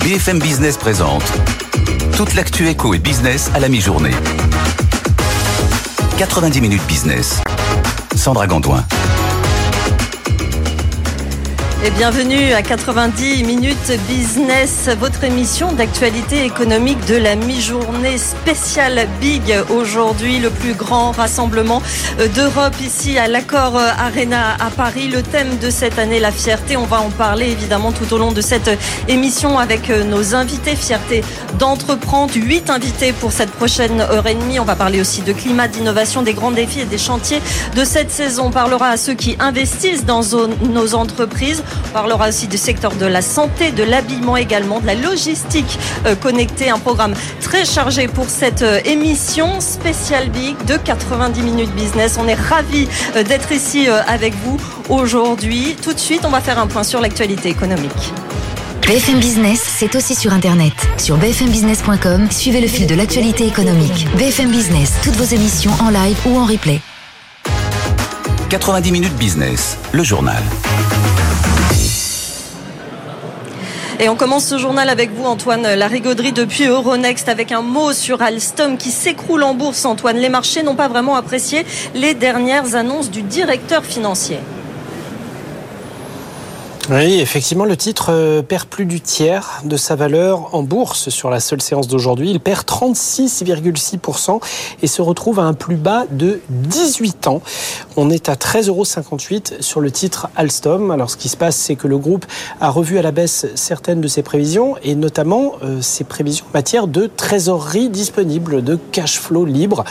[0.00, 1.22] BFM Business présente
[2.16, 4.14] toute l'actu éco et business à la mi-journée.
[6.18, 7.40] 90 minutes business.
[8.16, 8.82] Sandra Gandoin.
[11.82, 19.54] Et bienvenue à 90 minutes business, votre émission d'actualité économique de la mi-journée spéciale Big.
[19.70, 21.80] Aujourd'hui, le plus grand rassemblement
[22.18, 25.08] euh, d'Europe ici à l'Accord euh, Arena à Paris.
[25.08, 26.76] Le thème de cette année, la fierté.
[26.76, 28.70] On va en parler évidemment tout au long de cette
[29.08, 30.76] émission avec euh, nos invités.
[30.76, 31.24] Fierté
[31.58, 32.34] d'entreprendre.
[32.34, 34.60] Huit invités pour cette prochaine heure et demie.
[34.60, 37.40] On va parler aussi de climat, d'innovation, des grands défis et des chantiers
[37.74, 38.48] de cette saison.
[38.48, 40.20] On parlera à ceux qui investissent dans
[40.68, 41.62] nos entreprises.
[41.90, 46.14] On parlera aussi du secteur de la santé, de l'habillement également, de la logistique euh,
[46.14, 46.70] connectée.
[46.70, 52.16] Un programme très chargé pour cette euh, émission spéciale Big de 90 minutes business.
[52.20, 55.76] On est ravis euh, d'être ici avec vous aujourd'hui.
[55.82, 58.12] Tout de suite, on va faire un point sur l'actualité économique.
[58.86, 60.72] BFM Business, c'est aussi sur Internet.
[60.98, 64.08] Sur bfmbusiness.com, suivez le fil de l'actualité économique.
[64.16, 66.80] BFM Business, toutes vos émissions en live ou en replay.
[68.48, 70.42] 90 minutes business, le journal.
[74.02, 78.22] Et on commence ce journal avec vous, Antoine Larigauderie, depuis Euronext, avec un mot sur
[78.22, 80.16] Alstom qui s'écroule en bourse, Antoine.
[80.16, 84.38] Les marchés n'ont pas vraiment apprécié les dernières annonces du directeur financier.
[86.92, 91.30] Oui, effectivement, le titre euh, perd plus du tiers de sa valeur en bourse sur
[91.30, 92.32] la seule séance d'aujourd'hui.
[92.32, 94.40] Il perd 36,6%
[94.82, 97.42] et se retrouve à un plus bas de 18 ans.
[97.96, 98.84] On est à 13,58 euros
[99.60, 100.90] sur le titre Alstom.
[100.90, 102.26] Alors, ce qui se passe, c'est que le groupe
[102.60, 106.58] a revu à la baisse certaines de ses prévisions et notamment euh, ses prévisions en
[106.58, 109.84] matière de trésorerie disponible, de cash flow libre.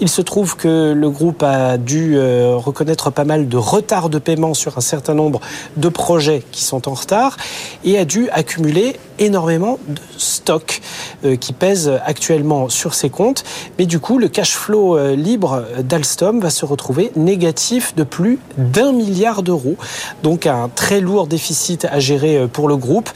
[0.00, 4.18] Il se trouve que le groupe a dû euh, reconnaître pas mal de retard de
[4.18, 5.40] paiement sur un certain nombre
[5.76, 7.36] de projets qui sont en retard
[7.84, 10.80] et a dû accumuler énormément de stocks
[11.24, 13.44] euh, qui pèsent actuellement sur ses comptes.
[13.78, 18.38] Mais du coup, le cash flow euh, libre d'Alstom va se retrouver négatif de plus
[18.56, 19.76] d'un milliard d'euros.
[20.22, 23.10] Donc un très lourd déficit à gérer euh, pour le groupe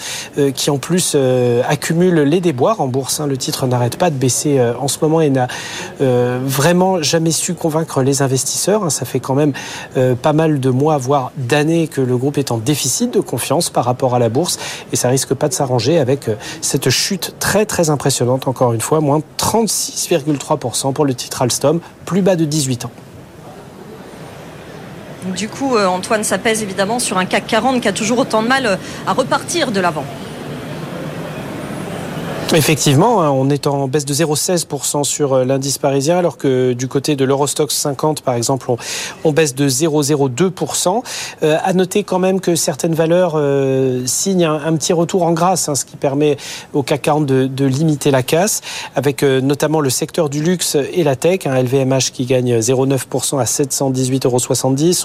[0.55, 1.17] qui en plus
[1.67, 3.21] accumule les déboires en bourse.
[3.21, 3.27] Hein.
[3.27, 5.49] Le titre n'arrête pas de baisser en ce moment et n'a
[6.01, 8.85] vraiment jamais su convaincre les investisseurs.
[8.85, 8.91] Hein.
[8.91, 9.53] Ça fait quand même
[10.21, 13.85] pas mal de mois, voire d'années que le groupe est en déficit de confiance par
[13.85, 14.59] rapport à la bourse
[14.93, 18.81] et ça risque pas de s'arranger avec euh, cette chute très très impressionnante, encore une
[18.81, 22.91] fois, moins 36,3% pour le titre Alstom, plus bas de 18 ans.
[25.35, 28.43] Du coup, euh, Antoine, ça pèse évidemment sur un CAC 40 qui a toujours autant
[28.43, 30.05] de mal euh, à repartir de l'avant.
[32.57, 36.87] Effectivement, hein, on est en baisse de 0,16% sur euh, l'indice parisien, alors que du
[36.87, 38.71] côté de l'Eurostox 50, par exemple,
[39.25, 41.03] on, baisse de 0,02%.
[41.43, 45.69] Euh, à noter quand même que certaines valeurs euh, signent un, petit retour en grâce,
[45.69, 46.37] hein, ce qui permet
[46.75, 48.61] au CAC 40 de, limiter la casse,
[48.95, 53.45] avec notamment le secteur du luxe et la tech, un LVMH qui gagne 0,9% à
[53.45, 54.39] 718,70 euros.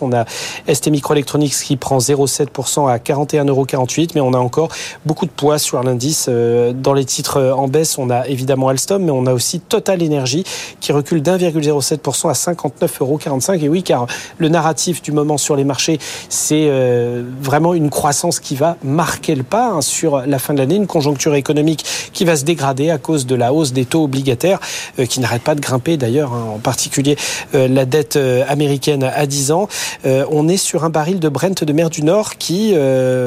[0.01, 0.25] On a
[0.71, 3.65] ST Microelectronics qui prend 0,7% à 41,48 euros,
[4.13, 4.69] mais on a encore
[5.05, 9.03] beaucoup de poids sur l'indice dans les titres euh, en baisse, on a évidemment Alstom,
[9.03, 10.43] mais on a aussi Total Energy
[10.79, 13.19] qui recule d'1,07% à 59,45 euros.
[13.63, 14.07] Et oui, car
[14.37, 15.99] le narratif du moment sur les marchés,
[16.29, 20.59] c'est euh, vraiment une croissance qui va marquer le pas hein, sur la fin de
[20.59, 24.03] l'année, une conjoncture économique qui va se dégrader à cause de la hausse des taux
[24.03, 24.59] obligataires
[24.99, 27.17] euh, qui n'arrête pas de grimper d'ailleurs, hein, en particulier
[27.53, 28.17] la dette
[28.47, 29.67] américaine à 10 ans.
[30.05, 32.73] on est sur un baril de Brent de mer du Nord qui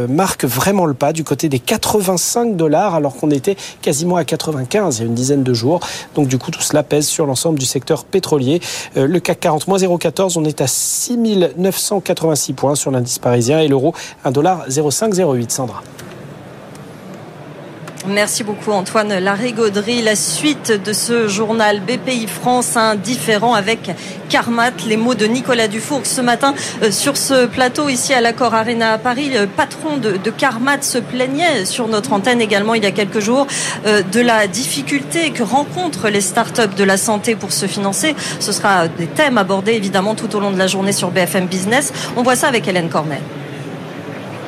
[0.08, 3.56] marque vraiment le pas du côté des 85 dollars alors qu'on était
[4.16, 5.80] à 95 il y a une dizaine de jours.
[6.14, 8.60] Donc du coup, tout cela pèse sur l'ensemble du secteur pétrolier.
[8.96, 13.68] Euh, le CAC 40, moins 0,14, on est à 6986 points sur l'indice parisien et
[13.68, 13.94] l'euro,
[14.24, 15.50] 1,0508.
[15.50, 15.82] Sandra.
[18.06, 20.02] Merci beaucoup Antoine Larigauderie.
[20.02, 23.90] La suite de ce journal BPI France indifférent avec
[24.28, 24.72] Carmat.
[24.88, 28.94] Les mots de Nicolas Dufour ce matin euh, sur ce plateau ici à l'Accord Arena
[28.94, 29.30] à Paris.
[29.30, 33.20] Le patron de, de, Carmat se plaignait sur notre antenne également il y a quelques
[33.20, 33.46] jours
[33.86, 38.16] euh, de la difficulté que rencontrent les startups de la santé pour se financer.
[38.40, 41.92] Ce sera des thèmes abordés évidemment tout au long de la journée sur BFM Business.
[42.16, 43.20] On voit ça avec Hélène Cornet.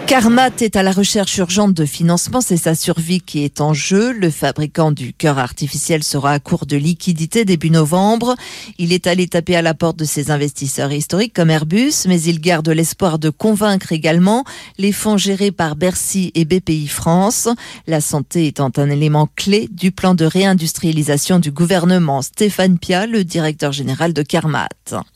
[0.07, 4.13] Carmat est à la recherche urgente de financement, c'est sa survie qui est en jeu.
[4.13, 8.35] Le fabricant du cœur artificiel sera à court de liquidité début novembre.
[8.77, 12.41] Il est allé taper à la porte de ses investisseurs historiques comme Airbus, mais il
[12.41, 14.45] garde l'espoir de convaincre également
[14.77, 17.49] les fonds gérés par Bercy et BPI France.
[17.87, 22.21] La santé étant un élément clé du plan de réindustrialisation du gouvernement.
[22.21, 24.69] Stéphane Pia, le directeur général de Carmat.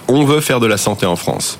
[0.08, 1.58] On veut faire de la santé en France.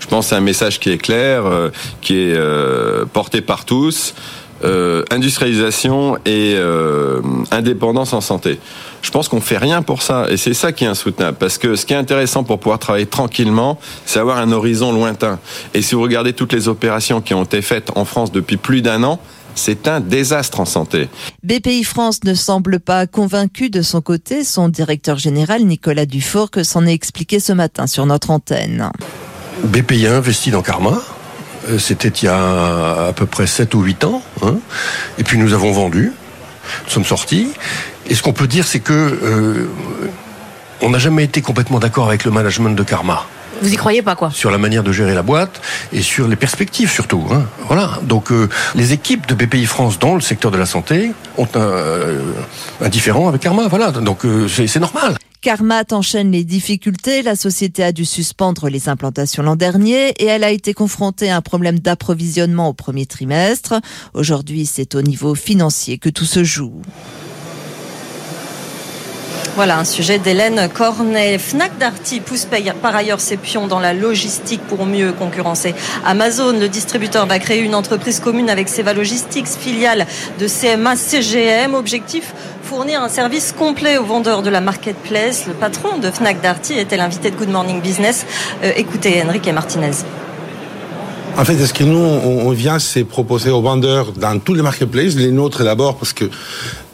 [0.00, 1.70] Je pense que c'est un message qui est clair, euh,
[2.00, 4.14] qui est euh, porté par tous.
[4.62, 8.58] euh, industrialisation et euh, indépendance en santé.
[9.02, 11.76] Je pense qu'on fait rien pour ça et c'est ça qui est insoutenable parce que
[11.76, 15.38] ce qui est intéressant pour pouvoir travailler tranquillement, c'est avoir un horizon lointain.
[15.72, 18.82] Et si vous regardez toutes les opérations qui ont été faites en France depuis plus
[18.82, 19.18] d'un an,
[19.54, 21.08] c'est un désastre en santé.
[21.42, 24.44] BPI France ne semble pas convaincu de son côté.
[24.44, 28.90] Son directeur général, Nicolas Dufour, que s'en est expliqué ce matin sur notre antenne.
[29.64, 31.00] BPI a investi dans Karma.
[31.68, 34.22] Euh, c'était il y a à peu près 7 ou 8 ans.
[34.42, 34.56] Hein.
[35.18, 36.12] Et puis nous avons vendu.
[36.84, 37.48] Nous sommes sortis.
[38.08, 39.68] Et ce qu'on peut dire, c'est que euh,
[40.80, 43.26] on n'a jamais été complètement d'accord avec le management de Karma.
[43.62, 44.30] Vous y croyez pas quoi?
[44.30, 45.60] Sur la manière de gérer la boîte
[45.92, 47.26] et sur les perspectives surtout.
[47.30, 47.44] Hein.
[47.66, 47.98] Voilà.
[48.02, 51.60] Donc euh, les équipes de BPI France dans le secteur de la santé ont un,
[51.60, 52.20] euh,
[52.80, 53.68] un différent avec Karma.
[53.68, 53.90] Voilà.
[53.90, 55.16] Donc euh, c'est normal.
[55.40, 57.22] Karmat enchaîne les difficultés.
[57.22, 61.36] La société a dû suspendre les implantations l'an dernier et elle a été confrontée à
[61.36, 63.80] un problème d'approvisionnement au premier trimestre.
[64.12, 66.82] Aujourd'hui, c'est au niveau financier que tout se joue.
[69.56, 71.36] Voilà un sujet d'Hélène Cornet.
[71.38, 72.46] Fnac Darty pousse
[72.80, 75.74] par ailleurs ses pions dans la logistique pour mieux concurrencer
[76.06, 76.52] Amazon.
[76.52, 80.06] Le distributeur va créer une entreprise commune avec Seva Logistics, filiale
[80.38, 81.74] de CMA CGM.
[81.74, 82.32] Objectif
[82.62, 85.46] fournir un service complet aux vendeurs de la marketplace.
[85.46, 88.26] Le patron de Fnac Darty était l'invité de Good Morning Business.
[88.62, 89.90] Euh, écoutez Enrique Martinez.
[91.36, 95.14] En fait, ce que nous, on vient, c'est proposer aux vendeurs dans tous les marketplaces,
[95.14, 96.26] les nôtres d'abord, parce que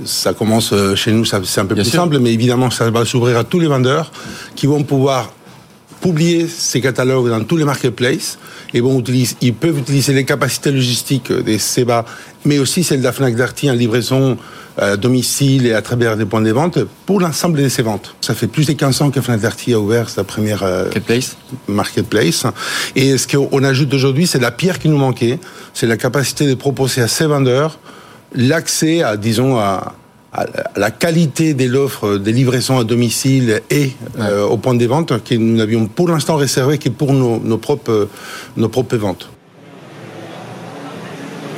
[0.05, 3.39] ça commence euh, chez nous, c'est un peu plus simple, mais évidemment, ça va s'ouvrir
[3.39, 4.13] à tous les vendeurs
[4.55, 5.33] qui vont pouvoir
[6.01, 8.39] publier ces catalogues dans tous les marketplaces
[8.75, 9.03] et bon,
[9.41, 12.05] ils peuvent utiliser les capacités logistiques des SEBA,
[12.45, 14.37] mais aussi celles de la Fnac Darty en livraison
[14.77, 18.15] à euh, domicile et à travers des points de vente pour l'ensemble de ces ventes.
[18.21, 21.37] Ça fait plus de 15 ans que Fnac Darty a ouvert sa première euh, marketplace.
[21.69, 22.47] marketplace.
[22.97, 25.39] Et ce qu'on ajoute aujourd'hui, c'est la pierre qui nous manquait,
[25.73, 27.79] c'est la capacité de proposer à ces vendeurs
[28.35, 29.95] l'accès à, disons, à,
[30.77, 35.35] la qualité de l'offre des livraisons à domicile et euh, au point de vente que
[35.35, 38.09] nous n'avions pour l'instant réservé que pour nos, nos, propres,
[38.57, 39.29] nos propres ventes.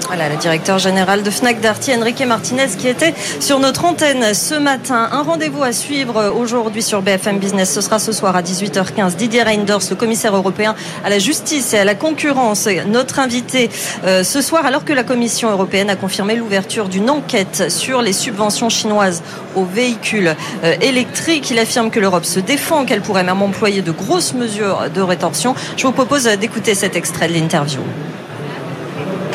[0.09, 4.55] Voilà, le directeur général de Fnac Darty, Enrique Martinez, qui était sur notre antenne ce
[4.55, 5.07] matin.
[5.13, 7.71] Un rendez-vous à suivre aujourd'hui sur BFM Business.
[7.75, 9.17] Ce sera ce soir à 18h15.
[9.17, 10.75] Didier Reinders, le commissaire européen
[11.05, 13.69] à la justice et à la concurrence, notre invité
[14.05, 18.15] euh, ce soir, alors que la Commission européenne a confirmé l'ouverture d'une enquête sur les
[18.15, 19.23] subventions chinoises
[19.57, 20.35] aux véhicules
[20.65, 21.51] euh, électriques.
[21.51, 25.55] Il affirme que l'Europe se défend, qu'elle pourrait même employer de grosses mesures de rétorsion.
[25.77, 27.83] Je vous propose d'écouter cet extrait de l'interview.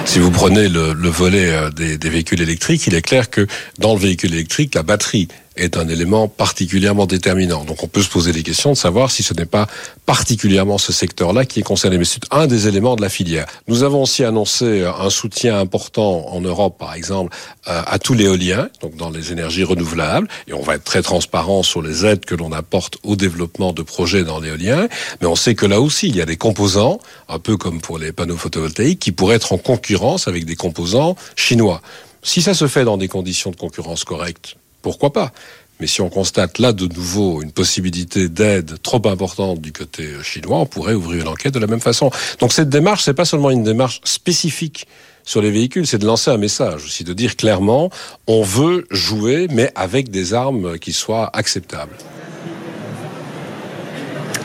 [0.05, 3.47] Si vous prenez le, volet euh, des, des, véhicules électriques, il est clair que
[3.79, 7.63] dans le véhicule électrique, la batterie est un élément particulièrement déterminant.
[7.63, 9.67] Donc on peut se poser des questions de savoir si ce n'est pas
[10.05, 11.97] particulièrement ce secteur-là qui est concerné.
[11.97, 13.45] Mais c'est un des éléments de la filière.
[13.67, 17.35] Nous avons aussi annoncé un soutien important en Europe, par exemple,
[17.67, 20.27] euh, à tout l'éolien, donc dans les énergies renouvelables.
[20.47, 23.81] Et on va être très transparent sur les aides que l'on apporte au développement de
[23.81, 24.87] projets dans l'éolien.
[25.21, 26.99] Mais on sait que là aussi, il y a des composants,
[27.29, 31.15] un peu comme pour les panneaux photovoltaïques, qui pourraient être en concurrence avec des composants
[31.35, 31.81] chinois.
[32.21, 35.31] Si ça se fait dans des conditions de concurrence correctes, pourquoi pas?
[35.79, 40.59] Mais si on constate là de nouveau une possibilité d'aide trop importante du côté chinois,
[40.59, 42.11] on pourrait ouvrir une enquête de la même façon.
[42.39, 44.87] Donc cette démarche, c'est pas seulement une démarche spécifique
[45.25, 47.89] sur les véhicules, c'est de lancer un message aussi, de dire clairement,
[48.27, 51.95] on veut jouer, mais avec des armes qui soient acceptables.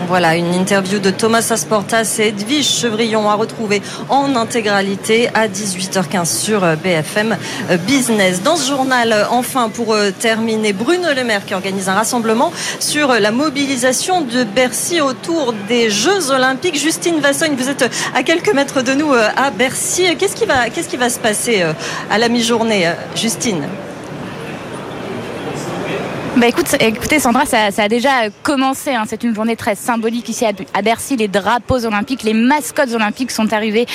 [0.06, 6.24] Voilà, une interview de Thomas Asportas et Edwige Chevrillon à retrouver en intégralité à 18h15
[6.24, 7.36] sur euh, BFM
[7.70, 8.42] euh, Business.
[8.42, 13.08] Dans ce journal, euh, enfin, pour terminer, Bruno Le Maire qui organise un rassemblement sur
[13.08, 16.78] la mobilisation de Bercy autour des Jeux Olympiques.
[16.78, 20.16] Justine Vassogne, vous êtes à quelques mètres de nous à Bercy.
[20.16, 21.64] Qu'est-ce qui va, qu'est-ce qui va se passer
[22.10, 23.64] à la mi-journée, Justine?
[26.38, 28.92] Bah écoute, écoutez Sandra, ça, a déjà commencé.
[28.92, 29.02] Hein.
[29.08, 31.16] C'est une journée très symbolique ici à Bercy.
[31.16, 33.86] Les drapeaux olympiques, les mascottes olympiques sont arrivés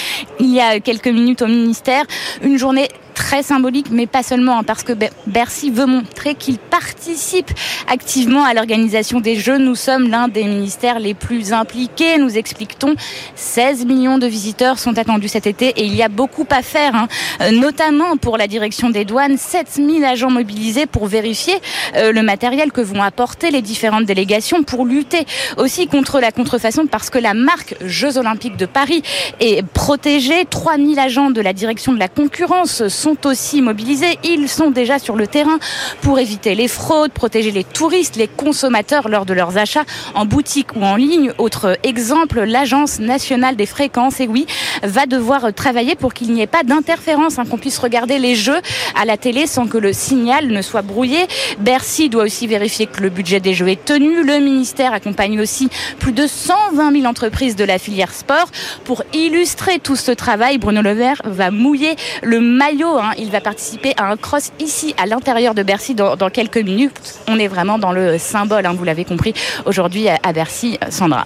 [0.42, 2.04] il y a quelques minutes au ministère.
[2.42, 4.94] Une journée très symbolique, mais pas seulement, hein, parce que
[5.28, 7.52] Bercy veut montrer qu'il participe
[7.88, 9.58] activement à l'organisation des Jeux.
[9.58, 12.96] Nous sommes l'un des ministères les plus impliqués, nous explique-t-on.
[13.36, 16.96] 16 millions de visiteurs sont attendus cet été et il y a beaucoup à faire,
[16.96, 17.08] hein.
[17.42, 19.38] euh, notamment pour la direction des douanes.
[19.38, 21.56] 7000 agents mobilisés pour vérifier
[21.96, 25.26] euh, le matériel que vont apporter les différentes délégations pour lutter
[25.58, 29.04] aussi contre la contrefaçon parce que la marque Jeux Olympiques de Paris
[29.40, 30.46] est protégée.
[30.50, 34.18] 3000 agents de la direction de la concurrence sont aussi mobilisés.
[34.24, 35.58] Ils sont déjà sur le terrain
[36.02, 40.76] pour éviter les fraudes, protéger les touristes, les consommateurs lors de leurs achats en boutique
[40.76, 41.32] ou en ligne.
[41.38, 44.46] Autre exemple, l'Agence nationale des fréquences, et oui,
[44.84, 48.62] va devoir travailler pour qu'il n'y ait pas d'interférence, hein, qu'on puisse regarder les jeux
[49.00, 51.28] à la télé sans que le signal ne soit brouillé.
[51.60, 54.24] Bercy doit aussi vérifier que le budget des jeux est tenu.
[54.24, 55.70] Le ministère accompagne aussi
[56.00, 58.48] plus de 120 000 entreprises de la filière sport.
[58.86, 62.93] Pour illustrer tout ce travail, Bruno Le Maire va mouiller le maillot.
[62.98, 63.12] Hein.
[63.18, 67.20] Il va participer à un cross ici à l'intérieur de Bercy dans, quelques minutes.
[67.28, 69.34] On est vraiment dans le symbole, hein, vous l'avez compris,
[69.66, 71.26] aujourd'hui à Bercy, Sandra.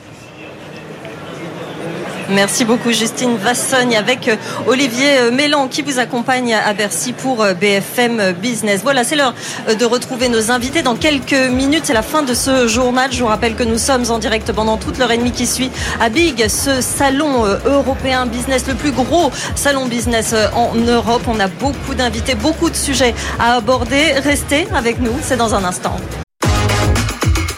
[2.29, 4.35] Merci beaucoup Justine Vassogne avec euh,
[4.67, 8.81] Olivier euh, Mélan qui vous accompagne à Bercy pour euh, BFM Business.
[8.83, 9.33] Voilà, c'est l'heure
[9.67, 11.83] de retrouver nos invités dans quelques minutes.
[11.85, 13.11] C'est la fin de ce journal.
[13.13, 15.71] Je vous rappelle que nous sommes en direct pendant toute l'heure et demie qui suit
[16.01, 21.21] à Big, ce salon européen business, le plus gros salon business en Europe.
[21.27, 24.13] On a beaucoup d'invités, beaucoup de sujets à aborder.
[24.23, 25.95] Restez avec nous, c'est dans un instant.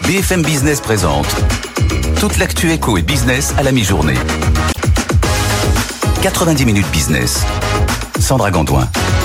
[0.03, 1.27] BFM Business présente
[2.19, 4.17] toute l'actu éco et business à la mi-journée.
[6.21, 7.45] 90 minutes business.
[8.19, 9.18] Sandra Gondouin.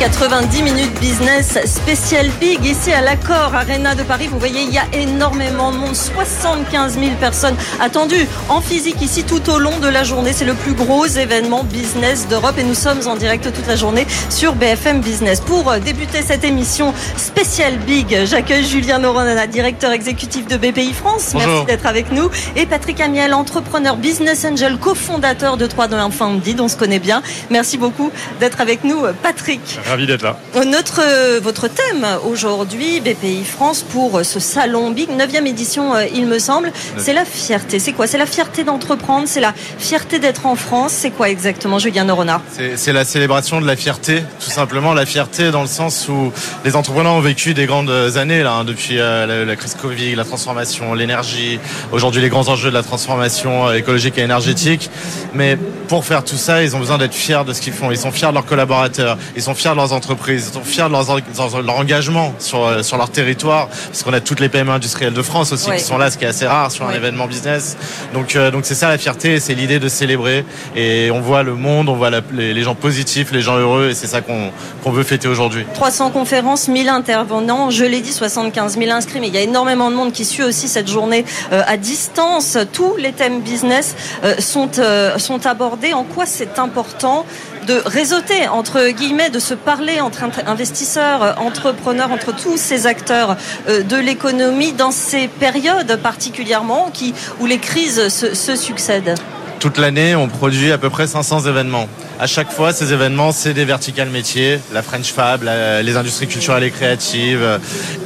[0.00, 4.28] 90 minutes business spécial big ici à l'accord Arena de Paris.
[4.28, 9.24] Vous voyez, il y a énormément de monde, 75 000 personnes attendues en physique ici
[9.24, 10.32] tout au long de la journée.
[10.32, 14.06] C'est le plus gros événement business d'Europe et nous sommes en direct toute la journée
[14.30, 15.42] sur BFM Business.
[15.42, 21.34] Pour débuter cette émission spéciale big, j'accueille Julien Noronana, directeur exécutif de BPI France.
[21.34, 22.30] Merci d'être avec nous.
[22.56, 26.58] Et Patrick Amiel, entrepreneur business angel, cofondateur de 3 1 Founded.
[26.58, 27.20] On se connaît bien.
[27.50, 29.78] Merci beaucoup d'être avec nous, Patrick.
[29.90, 30.36] Ravi d'être là.
[30.66, 36.26] Notre, euh, votre thème aujourd'hui, BPI France, pour ce salon Big, 9e édition, euh, il
[36.26, 37.80] me semble, c'est la fierté.
[37.80, 38.06] C'est quoi?
[38.06, 40.92] C'est la fierté d'entreprendre, c'est la fierté d'être en France.
[40.92, 42.40] C'est quoi exactement, Julien Norona?
[42.76, 44.94] C'est la célébration de la fierté, tout simplement.
[44.94, 46.32] La fierté dans le sens où
[46.64, 50.24] les entrepreneurs ont vécu des grandes années, là, hein, depuis euh, la, crise Covid, la
[50.24, 51.58] transformation, l'énergie,
[51.90, 54.88] aujourd'hui les grands enjeux de la transformation écologique et énergétique.
[55.34, 57.90] Mais pour faire tout ça, ils ont besoin d'être fiers de ce qu'ils font.
[57.90, 60.84] Ils sont fiers de leurs collaborateurs, ils sont fiers de leurs entreprises, ils sont fiers
[60.84, 65.12] de leur engagement sur, euh, sur leur territoire, parce qu'on a toutes les PME industrielles
[65.12, 67.76] de France aussi qui sont là, ce qui est assez rare sur un événement business.
[68.14, 70.44] Donc euh, donc c'est ça la fierté, c'est l'idée de célébrer
[70.76, 74.06] et on voit le monde, on voit les, gens positifs, les gens heureux et c'est
[74.06, 74.50] ça qu'on
[74.82, 75.64] qu'on veut fêter aujourd'hui.
[75.74, 79.90] 300 conférences, 1000 intervenants, je l'ai dit, 75 000 inscrits, mais il y a énormément
[79.90, 82.56] de monde qui suit aussi cette journée euh, à distance.
[82.72, 83.94] Tous les thèmes business
[84.38, 84.70] sont,
[85.18, 85.92] sont abordés.
[85.92, 87.24] En quoi c'est important?
[87.66, 93.36] De réseauter, entre guillemets, de se parler entre investisseurs, entrepreneurs, entre tous ces acteurs
[93.68, 99.14] euh, de l'économie dans ces périodes particulièrement qui, où les crises se, se succèdent
[99.60, 101.86] Toute l'année, on produit à peu près 500 événements
[102.20, 106.64] à chaque fois, ces événements, c'est des verticales métiers, la French Fab, les industries culturelles
[106.64, 107.58] et créatives,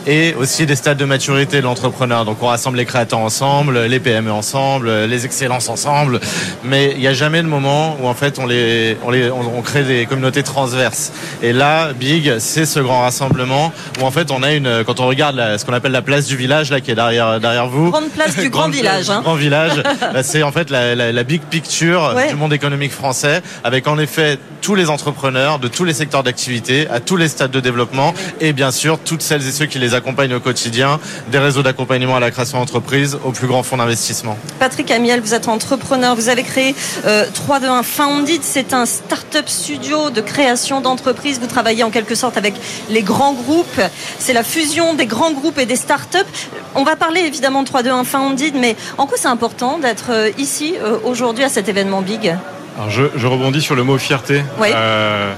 [0.06, 2.24] et aussi des stades de maturité de l'entrepreneur.
[2.24, 6.20] Donc on rassemble les créateurs ensemble, les PME ensemble, les excellences ensemble,
[6.62, 9.62] mais il n'y a jamais de moment où en fait on les, on les, on,
[9.62, 11.10] crée des communautés transverses.
[11.42, 15.08] Et là, Big, c'est ce grand rassemblement où en fait on a une, quand on
[15.08, 18.10] regarde ce qu'on appelle la place du village là qui est derrière derrière vous, grande
[18.10, 19.22] place du grand village, hein.
[19.22, 23.42] grand village, bah, c'est en fait la, la, la big picture du monde économique français
[23.62, 27.50] avec en effet tous les entrepreneurs de tous les secteurs d'activité, à tous les stades
[27.50, 30.98] de développement et bien sûr toutes celles et ceux qui les accompagnent au quotidien,
[31.30, 34.38] des réseaux d'accompagnement à la création d'entreprise aux plus grands fonds d'investissement.
[34.58, 36.74] Patrick Amiel, vous êtes entrepreneur, vous avez créé
[37.04, 41.40] euh, 321 Founded, c'est un start-up studio de création d'entreprises.
[41.40, 42.54] Vous travaillez en quelque sorte avec
[42.88, 43.80] les grands groupes.
[44.18, 46.26] C'est la fusion des grands groupes et des start-up.
[46.74, 50.74] On va parler évidemment de 321 Founded, mais en quoi c'est important d'être euh, ici
[50.82, 51.33] euh, aujourd'hui?
[51.42, 52.36] À cet événement big
[52.76, 54.42] alors je, rebondis sur le mot fierté.
[54.60, 55.32] Euh,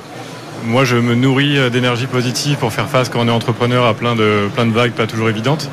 [0.65, 3.93] moi, je me nourris euh, d'énergie positive pour faire face quand on est entrepreneur à
[3.93, 5.69] plein de, plein de vagues pas toujours évidentes.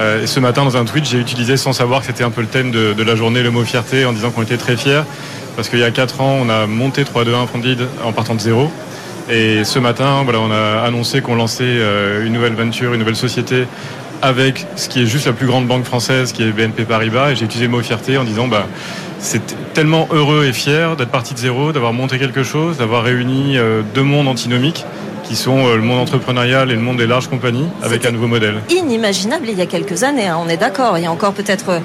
[0.00, 2.40] Euh, et ce matin, dans un tweet, j'ai utilisé sans savoir que c'était un peu
[2.40, 5.02] le thème de, la journée, le mot fierté, en disant qu'on était très fiers.
[5.54, 8.72] Parce qu'il y a 4 ans, on a monté 3-2-1 Funded en partant de zéro.
[9.30, 11.78] Et ce matin, voilà, on a annoncé qu'on lançait
[12.24, 13.66] une nouvelle venture, une nouvelle société
[14.22, 17.30] avec ce qui est juste la plus grande banque française, qui est BNP Paribas.
[17.30, 18.66] Et j'ai utilisé le mot fierté en disant, bah,
[19.18, 19.42] c'est
[19.72, 23.82] tellement heureux et fier d'être parti de zéro, d'avoir monté quelque chose, d'avoir réuni euh,
[23.94, 24.84] deux mondes antinomiques
[25.24, 28.26] qui sont euh, le monde entrepreneurial et le monde des larges compagnies avec un nouveau
[28.26, 28.56] modèle.
[28.70, 30.98] Inimaginable il y a quelques années, hein, on est d'accord.
[30.98, 31.80] Il y a encore peut-être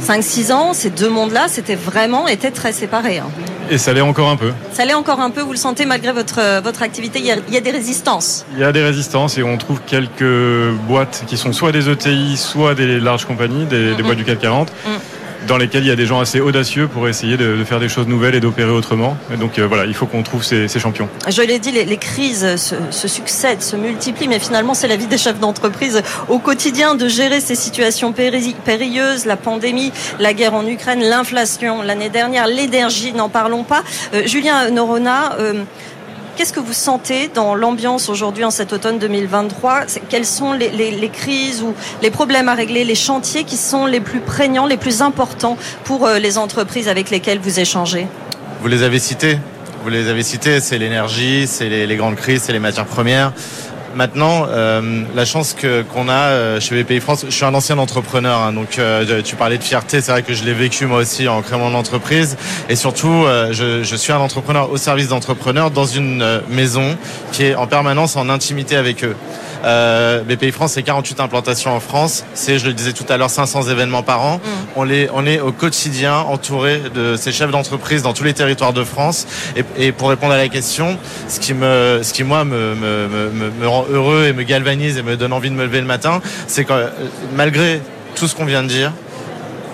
[0.00, 3.18] 5-6 euh, ans, ces deux mondes-là, c'était vraiment étaient très séparés.
[3.18, 3.28] Hein.
[3.70, 4.52] Et ça l'est encore un peu.
[4.72, 7.60] Ça l'est encore un peu, vous le sentez malgré votre, votre activité, il y, a,
[7.60, 11.72] des résistances Il y a des résistances et on trouve quelques boîtes qui sont soit
[11.72, 14.72] des ETI, soit des larges compagnies, des, boîtes du CAC 40
[15.46, 18.06] dans lesquels il y a des gens assez audacieux pour essayer de, faire des choses
[18.06, 19.16] nouvelles et d'opérer autrement.
[19.38, 21.08] donc euh, voilà, il faut qu'on trouve ces, champions.
[21.28, 25.18] Je l'ai dit, les, crises se, succèdent, se multiplient, mais finalement c'est la vie des
[25.18, 31.00] chefs d'entreprise au quotidien de gérer ces situations périlleuses, la pandémie, la guerre en Ukraine,
[31.02, 33.82] l'inflation l'année dernière, l'énergie, n'en parlons pas.
[34.14, 35.64] Euh, Julien Norona, euh,
[36.36, 41.62] Qu'est-ce que vous sentez dans l'ambiance aujourd'hui en cet automne 2023 Quelles sont les, crises
[41.62, 45.56] ou les problèmes à régler, les chantiers qui sont les plus prégnants, les plus importants
[45.84, 48.06] pour euh, les entreprises avec lesquelles vous échangez?
[48.60, 49.38] Vous les avez cités.
[49.82, 53.32] Vous les avez cités, c'est l'énergie, c'est les, grandes crises, c'est les matières premières.
[53.96, 57.78] Maintenant, euh, la chance que qu'on a euh, chez BPI France, je suis un ancien
[57.78, 60.98] entrepreneur, hein, donc euh, tu parlais de fierté, c'est vrai que je l'ai vécu moi
[60.98, 62.36] aussi en créant mon entreprise,
[62.68, 66.98] et surtout, je, je, suis un entrepreneur au service d'entrepreneurs dans une maison
[67.32, 69.16] qui est en permanence en intimité avec eux.
[69.64, 72.24] Euh, BPI France, c'est 48 implantations en France.
[72.34, 74.36] C'est, je le disais tout à l'heure, 500 événements par an.
[74.36, 74.48] Mm.
[74.76, 78.72] On, est, on est au quotidien entouré de ces chefs d'entreprise dans tous les territoires
[78.72, 79.26] de France.
[79.56, 80.98] Et, et, pour répondre à la question,
[81.28, 84.98] ce qui, me, ce qui moi, me, me, me, me rend heureux et me galvanise
[84.98, 86.88] et me donne envie de me lever le matin, c'est que euh,
[87.34, 87.80] malgré
[88.14, 88.92] tout ce qu'on vient de dire,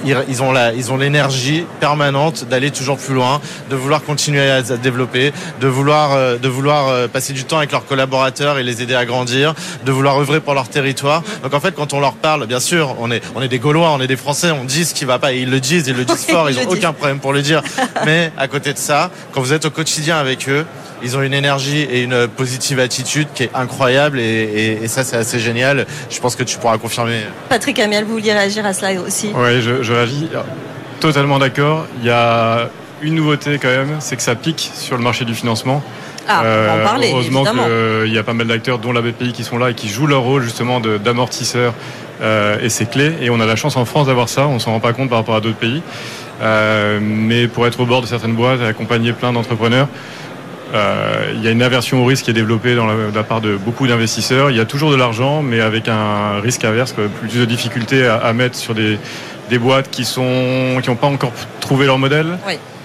[0.04, 3.40] ils ont la, ils ont l'énergie permanente d'aller toujours plus loin,
[3.70, 7.58] de vouloir continuer à se développer, de vouloir, euh, de vouloir euh, passer du temps
[7.58, 9.54] avec leurs collaborateurs et les aider à grandir,
[9.84, 11.22] de vouloir œuvrer pour leur territoire.
[11.42, 13.90] Donc en fait, quand on leur parle, bien sûr, on est, on est des Gaulois,
[13.90, 15.96] on est des Français, on dit ce qui va pas et ils le disent, ils
[15.96, 17.62] le disent fort, ils ont aucun problème pour le dire.
[18.04, 20.66] Mais à côté de ça, quand vous êtes au quotidien avec eux,
[21.02, 25.38] ils ont une énergie et une positive attitude qui est incroyable et, ça c'est assez
[25.38, 25.86] génial.
[26.10, 27.22] Je pense que tu pourras confirmer.
[27.48, 30.28] Patrick Amiel, vous vouliez réagir à cela aussi Oui, je, je réagis.
[31.00, 31.86] Totalement d'accord.
[32.00, 32.68] Il y a
[33.02, 35.82] une nouveauté quand même, c'est que ça pique sur le marché du financement.
[36.28, 39.32] Ah, on va en parler, heureusement qu'il y a pas mal d'acteurs, dont la BPI,
[39.32, 41.74] qui sont là et qui jouent leur rôle justement d'amortisseur
[42.20, 43.12] euh, et c'est clé.
[43.20, 44.46] Et on a la chance en France d'avoir ça.
[44.46, 45.82] On s'en rend pas compte par rapport à d'autres pays.
[46.40, 49.88] Euh, mais pour être au bord de certaines boîtes et accompagner plein d'entrepreneurs,
[50.72, 53.24] euh, il y a une aversion au risque qui est développée dans la, de la
[53.24, 54.50] part de beaucoup d'investisseurs.
[54.50, 58.32] Il y a toujours de l'argent, mais avec un risque inverse, plus de difficultés à,
[58.32, 58.98] mettre sur des,
[59.50, 62.38] des boîtes qui sont qui n'ont pas encore trouvé leur modèle.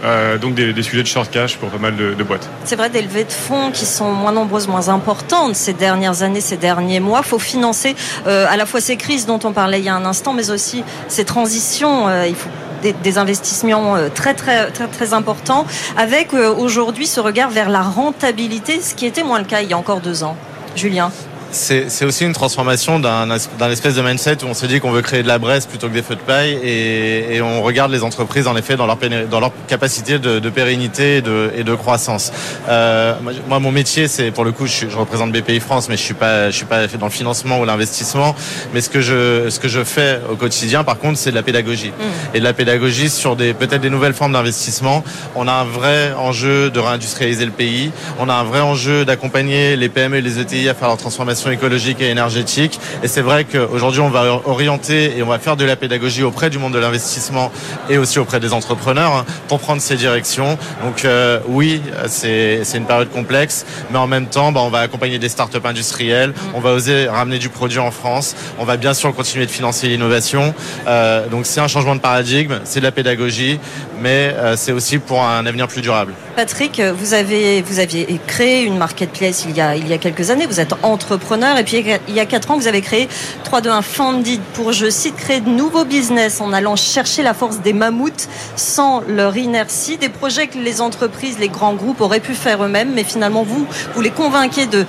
[0.04, 2.48] Euh, donc des, sujets de short cash pour pas mal de, boîtes.
[2.66, 6.42] C'est vrai, des levées de fonds qui sont moins nombreuses, moins importantes ces dernières années,
[6.42, 7.22] ces derniers mois.
[7.24, 7.96] Il faut financer
[8.28, 10.52] euh, à la fois ces crises dont on parlait il y a un instant, mais
[10.52, 12.10] aussi ces transitions.
[12.26, 12.50] il faut
[12.82, 15.66] des, investissements euh, très très très très importants,
[15.98, 19.70] avec euh, aujourd'hui ce regard vers la rentabilité, ce qui était moins le cas il
[19.70, 20.36] y a encore deux ans.
[20.76, 21.12] Julien
[21.52, 23.30] c'est aussi une transformation d'un
[23.72, 25.94] espèce de mindset où on se dit qu'on veut créer de la braise plutôt que
[25.94, 28.98] des feux de paille et, et on regarde les entreprises en effet dans leur,
[29.30, 32.32] dans leur capacité de, de pérennité et de, et de croissance.
[32.68, 33.14] Euh,
[33.48, 36.14] moi, mon métier, c'est pour le coup, je, je, représente BPI France, mais je suis
[36.14, 38.36] pas, je suis pas dans le financement ou l'investissement.
[38.74, 41.44] Mais ce que je, ce que je fais au quotidien, par contre, c'est de la
[41.44, 42.36] pédagogie mmh.
[42.36, 45.04] et de la pédagogie sur des peut-être des nouvelles formes d'investissement.
[45.36, 47.92] On a un vrai enjeu de réindustrialiser le pays.
[48.20, 51.37] On a un vrai enjeu d'accompagner les PME et les ETI à faire leur transformation
[51.46, 52.80] écologique et énergétique.
[53.04, 56.50] Et c'est vrai qu'aujourd'hui, on va orienter et on va faire de la pédagogie auprès
[56.50, 57.52] du monde de l'investissement
[57.90, 60.58] et aussi auprès des entrepreneurs hein, pour prendre ces directions.
[60.84, 65.20] Donc euh, oui, c'est une période complexe, mais en même temps, bah, on va accompagner
[65.20, 69.14] des startups industrielles, on va oser ramener du produit en France, on va bien sûr
[69.14, 70.54] continuer de financer l'innovation.
[70.88, 73.60] Euh, donc c'est un changement de paradigme, c'est de la pédagogie,
[74.02, 76.14] mais euh, c'est aussi pour un avenir plus durable.
[76.36, 80.30] Patrick, vous avez vous aviez créé une marketplace il y a il y a quelques
[80.30, 80.46] années.
[80.46, 83.10] Vous êtes entrepreneur et puis il y a 4 ans, vous avez créé
[83.44, 87.74] 321 Funded pour, je cite, créer de nouveaux business en allant chercher la force des
[87.74, 89.98] mammouths sans leur inertie.
[89.98, 93.66] Des projets que les entreprises, les grands groupes auraient pu faire eux-mêmes, mais finalement vous,
[93.94, 94.86] vous les convainquez de,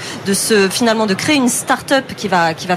[0.70, 2.76] finalement, de créer une start-up qui va, qui va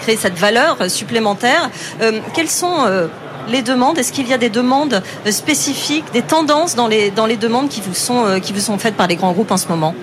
[0.00, 1.70] créer cette valeur supplémentaire.
[2.02, 3.06] Euh, quelles sont euh,
[3.48, 3.98] les demandes?
[3.98, 7.68] Est-ce qu'il y a des demandes spécifiques, des tendances dans les, demandes
[8.10, 9.94] euh, qui vous sont faites par les grands groupes en ce moment?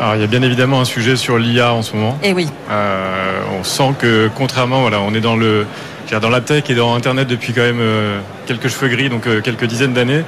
[0.00, 2.18] Alors il y a bien évidemment un sujet sur l'IA en ce moment.
[2.22, 2.48] Et eh oui.
[2.70, 5.66] Euh, on sent que contrairement, voilà, on est dans le
[6.20, 9.40] dans la tech et dans Internet depuis quand même euh, quelques cheveux gris, donc euh,
[9.40, 10.24] quelques dizaines d'années.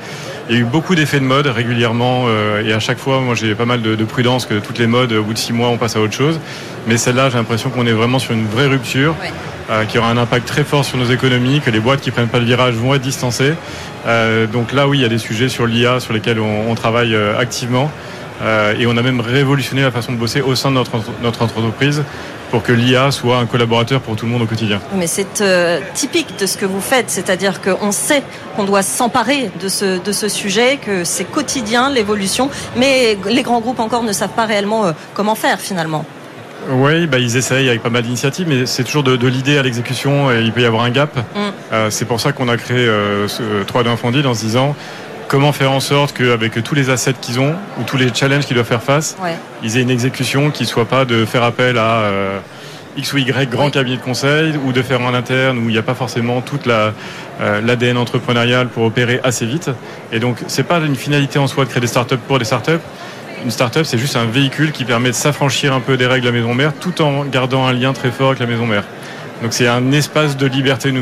[0.49, 2.27] Il y a eu beaucoup d'effets de mode régulièrement
[2.65, 5.23] et à chaque fois, moi j'ai pas mal de, prudence que toutes les modes, au
[5.23, 6.41] bout de six mois, on passe à autre chose.
[6.89, 9.15] Mais celle-là, j'ai l'impression qu'on est vraiment sur une vraie rupture
[9.89, 12.41] qui aura un impact très fort sur nos économies, que les boîtes qui prennent pas
[12.41, 13.55] le virage vont être distancées.
[14.53, 17.17] donc là, oui, il y a des sujets sur l'IA sur lesquels on, on travaille
[17.39, 17.89] activement.
[18.43, 20.91] Euh, et on a même révolutionné la façon de bosser au sein de notre,
[21.23, 22.03] notre entreprise
[22.51, 24.81] pour que l'IA soit un collaborateur pour tout le monde au quotidien.
[24.95, 28.23] Mais c'est euh, typique de ce que vous faites, c'est-à-dire qu'on sait
[28.57, 33.61] qu'on doit s'emparer de ce, de ce sujet, que c'est quotidien l'évolution, mais les grands
[33.61, 36.05] groupes encore ne savent pas réellement euh, comment faire finalement.
[36.71, 40.31] Oui, bah, ils essayent avec pas mal d'initiatives, mais c'est toujours de, l'idée à l'exécution
[40.31, 41.17] et il peut y avoir un gap.
[41.17, 41.91] Mm.
[41.91, 42.87] c'est pour ça qu'on a créé
[43.27, 44.77] ce 3 d'infondie en se disant
[45.33, 48.55] comment faire en sorte qu'avec tous les assets qu'ils ont ou tous les challenges qu'ils
[48.55, 49.17] doivent faire face,
[49.63, 52.03] ils aient une exécution qui ne soit pas de faire appel à
[52.99, 55.79] X ou Y grand cabinet de conseil ou de faire en interne où il n'y
[55.79, 56.93] a pas forcément toute la
[57.41, 59.71] l'ADN entrepreneurial pour opérer assez vite.
[60.13, 62.85] Et donc c'est pas une finalité en soi de créer des startups pour des startups.
[63.43, 66.31] Une startup c'est juste un véhicule qui permet de s'affranchir un peu des règles de
[66.31, 68.85] la maison mère tout en gardant un lien très fort avec la maison mère.
[69.43, 70.93] Donc c'est un espace de liberté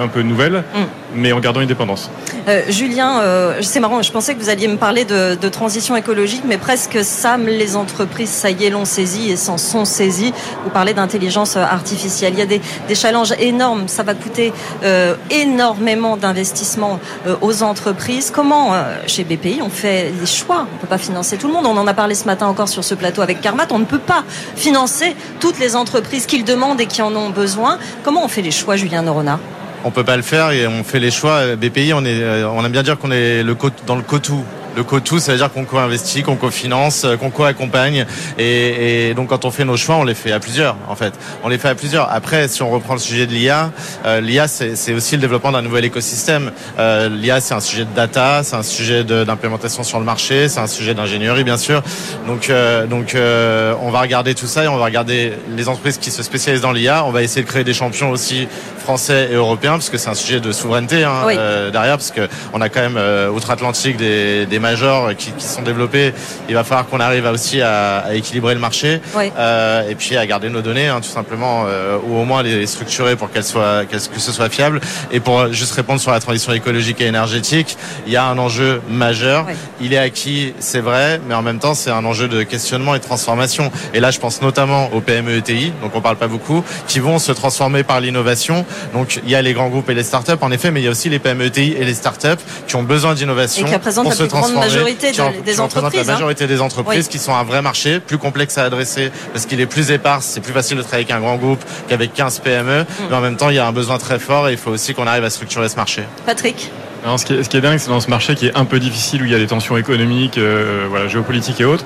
[0.00, 1.07] un peu nouvelle, mm.
[1.14, 2.10] Mais en gardant une dépendance.
[2.48, 6.42] Euh, Julien, euh, c'est marrant, je pensais que vous alliez me parler de, transition écologique,
[6.46, 10.34] mais presque Sam, les entreprises, ça y est, l'ont saisi et s'en sont saisies.
[10.62, 12.34] Vous parlez d'intelligence artificielle.
[12.34, 12.60] Il y a des,
[12.94, 17.00] challenges énormes, ça va coûter euh, énormément d'investissements
[17.40, 18.30] aux entreprises.
[18.34, 18.72] Comment,
[19.06, 20.66] chez BPI, on fait les choix?
[20.70, 21.66] On ne peut pas financer tout le monde.
[21.66, 23.68] On en a parlé ce matin encore sur ce plateau avec Carmat.
[23.70, 24.24] On ne peut pas
[24.56, 27.78] financer toutes les entreprises qu'ils demandent et qui en ont besoin.
[28.02, 29.38] Comment on fait les choix, Julien Norona?
[29.84, 31.56] On peut pas le faire et on fait les choix.
[31.56, 34.44] BPI, on est, euh, aime bien dire qu'on est le dans le cotou
[34.78, 38.06] le co-tout, ça veut dire qu'on co-investit, qu'on co-finance, euh, qu'on co-accompagne.
[38.38, 41.14] Et, donc quand on fait nos choix, on les fait à plusieurs, en fait.
[41.42, 42.12] On les fait à plusieurs.
[42.12, 43.72] Après, si on reprend le sujet de l'IA,
[44.06, 46.52] euh, l'IA, c'est aussi le développement d'un nouvel écosystème.
[46.78, 50.60] Euh, L'IA, c'est un sujet de data, c'est un sujet d'implémentation sur le marché, c'est
[50.60, 51.82] un sujet d'ingénierie, bien sûr.
[52.28, 52.52] Donc,
[52.88, 56.60] donc on va regarder tout ça et on va regarder les entreprises qui se spécialisent
[56.60, 57.04] dans l'IA.
[57.04, 58.46] On va essayer de créer des champions aussi
[58.78, 61.26] français et européens, parce que c'est un sujet de souveraineté hein,
[61.72, 63.00] derrière, parce qu'on a quand même
[63.34, 66.12] outre-Atlantique des, des majors qui, sont développés,
[66.48, 70.50] il va falloir qu'on arrive aussi à, équilibrer le marché euh, et puis à garder
[70.50, 73.98] nos données, hein, tout simplement, euh, ou au moins les structurer pour qu'elles soient, que
[73.98, 74.80] ce soit fiable.
[75.10, 77.76] Et pour juste répondre sur la transition écologique et énergétique,
[78.06, 79.46] il y a un enjeu majeur.
[79.80, 82.98] Il est acquis, c'est vrai, mais en même temps, c'est un enjeu de questionnement et
[82.98, 83.70] de transformation.
[83.94, 87.18] Et là, je pense notamment aux PME ETI, donc on parle pas beaucoup, qui vont
[87.18, 88.66] se transformer par l'innovation.
[88.92, 90.88] Donc il y a les grands groupes et les startups, en effet, mais il y
[90.88, 93.66] a aussi les PME ETI et les startups qui ont besoin d'innovation
[94.02, 95.12] pour se transformer majorité
[95.44, 96.06] des entreprises.
[96.06, 99.60] La majorité des entreprises qui sont un vrai marché, plus complexe à adresser parce qu'il
[99.60, 100.22] est plus épars.
[100.22, 102.82] C'est plus facile de travailler avec un grand groupe qu'avec 15 PME.
[102.82, 102.86] Mm.
[103.10, 104.94] Mais en même temps, il y a un besoin très fort et il faut aussi
[104.94, 106.02] qu'on arrive à structurer ce marché.
[106.26, 106.70] Patrick
[107.16, 108.78] ce, qui est, ce, qui est, dingue, c'est dans ce marché qui est un peu
[108.78, 111.84] difficile, où il y a des tensions économiques, euh, voilà, géopolitiques et autres,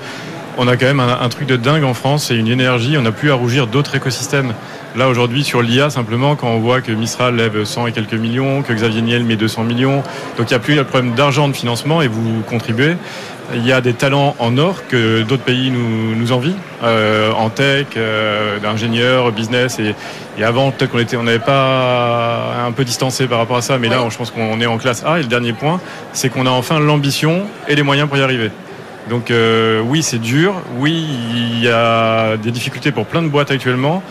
[0.59, 3.03] on a quand même un, un, truc de dingue en France, c'est une énergie, on
[3.03, 4.55] n'a plus à rougir d'autres écosystèmes.
[4.95, 8.61] Là aujourd'hui sur l'IA simplement quand on voit que Mistral lève 100 et quelques millions,
[8.63, 10.03] que Xavier Niel met 200 millions,
[10.37, 12.97] donc il n'y a plus le problème d'argent de financement et vous contribuez.
[13.55, 17.49] Il y a des talents en or que d'autres pays nous, nous envient, euh, en
[17.49, 19.79] tech, euh, d'ingénieurs, business.
[19.79, 19.95] Et,
[20.39, 23.79] et avant, peut-être qu'on était, on n'avait pas un peu distancé par rapport à ça,
[23.79, 25.19] mais là, je pense qu'on est en classe A.
[25.19, 25.81] Et le dernier point,
[26.13, 28.51] c'est qu'on a enfin l'ambition et les moyens pour y arriver.
[29.11, 30.55] Donc euh, oui, c'est dur.
[30.79, 34.03] Oui, il y a des difficultés pour plein de boîtes actuellement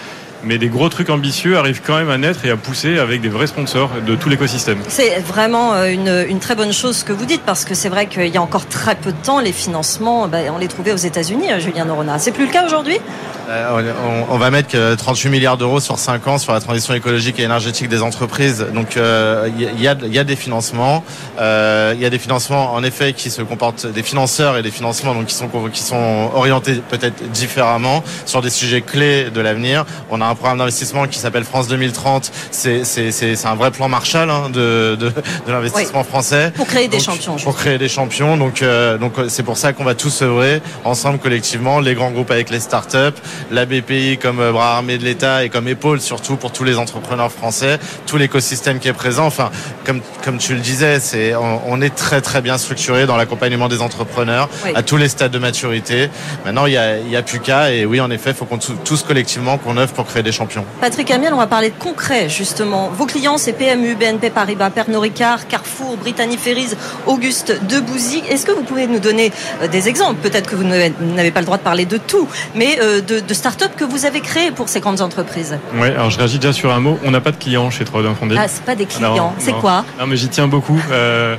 [0.44, 3.30] mais des gros trucs ambitieux arrivent quand même à naître et à pousser avec des
[3.30, 4.80] vrais sponsors de tout l'écosystème.
[4.88, 8.08] C'est vraiment euh, une, une, très bonne chose que vous dites parce que c'est vrai
[8.08, 10.98] qu'il y a encore très peu de temps, les financements, bah, on les trouvait aux
[10.98, 12.20] États-Unis, euh, Julien Norona.
[12.20, 12.98] C'est plus le cas aujourd'hui?
[13.50, 13.94] Euh,
[14.30, 17.90] on, va mettre 38 milliards d'euros sur 5 ans sur la transition écologique et énergétique
[17.90, 18.66] des entreprises.
[18.74, 21.04] Donc il y, a, y, a, des financements.
[21.38, 25.14] Il y a des financements en effet qui se comportent, des financeurs et des financements
[25.14, 29.86] donc qui sont qui sont orientés peut-être différemment sur des sujets clés de l'avenir.
[30.10, 32.32] On a un programme d'investissement qui s'appelle France 2030.
[32.52, 36.52] C'est un vrai plan Marshall hein, de, de, de l'investissement français.
[36.56, 37.36] Pour créer des champions.
[37.36, 38.38] Pour créer des champions.
[38.38, 42.32] Donc euh, donc c'est pour ça qu'on va tous œuvrer ensemble collectivement, les grands groupes
[42.32, 43.20] avec les startups,
[43.52, 46.78] la BPI comme euh, bras armé de l'État et comme épaule surtout pour tous les
[46.78, 49.26] entrepreneurs français, tout l'écosystème qui est présent.
[49.26, 49.52] Enfin,
[49.86, 53.82] comme comme tu le disais, c'est on, est très très bien structuré dans l'accompagnement des
[53.82, 56.10] entrepreneurs à tous les stades de maturité.
[56.46, 58.46] Maintenant, il y a, il y a plus qu'à et oui, en effet, il faut
[58.46, 60.66] qu'on tous collectivement qu'on œuvre pour créer des champions.
[60.80, 62.90] Patrick Amiel, on va parler de concret justement.
[62.90, 68.24] Vos clients, c'est PMU, BNP Paribas, Pernod Ricard, Carrefour, Brittany Ferries, Auguste Debouzy.
[68.30, 69.32] Est-ce que vous pouvez nous donner
[69.62, 70.20] euh, des exemples?
[70.22, 73.34] Peut-être que vous n'avez pas le droit de parler de tout, mais euh, de, de
[73.34, 75.58] start-up que vous avez créées pour ces grandes entreprises.
[75.76, 76.98] Oui, alors je réagis déjà sur un mot.
[77.04, 78.36] On n'a pas de clients chez Troden Fondé.
[78.38, 79.34] Ah, c'est pas des clients.
[79.38, 79.84] C'est quoi?
[80.00, 80.80] Non, mais j'y tiens beaucoup.
[80.92, 81.36] Euh,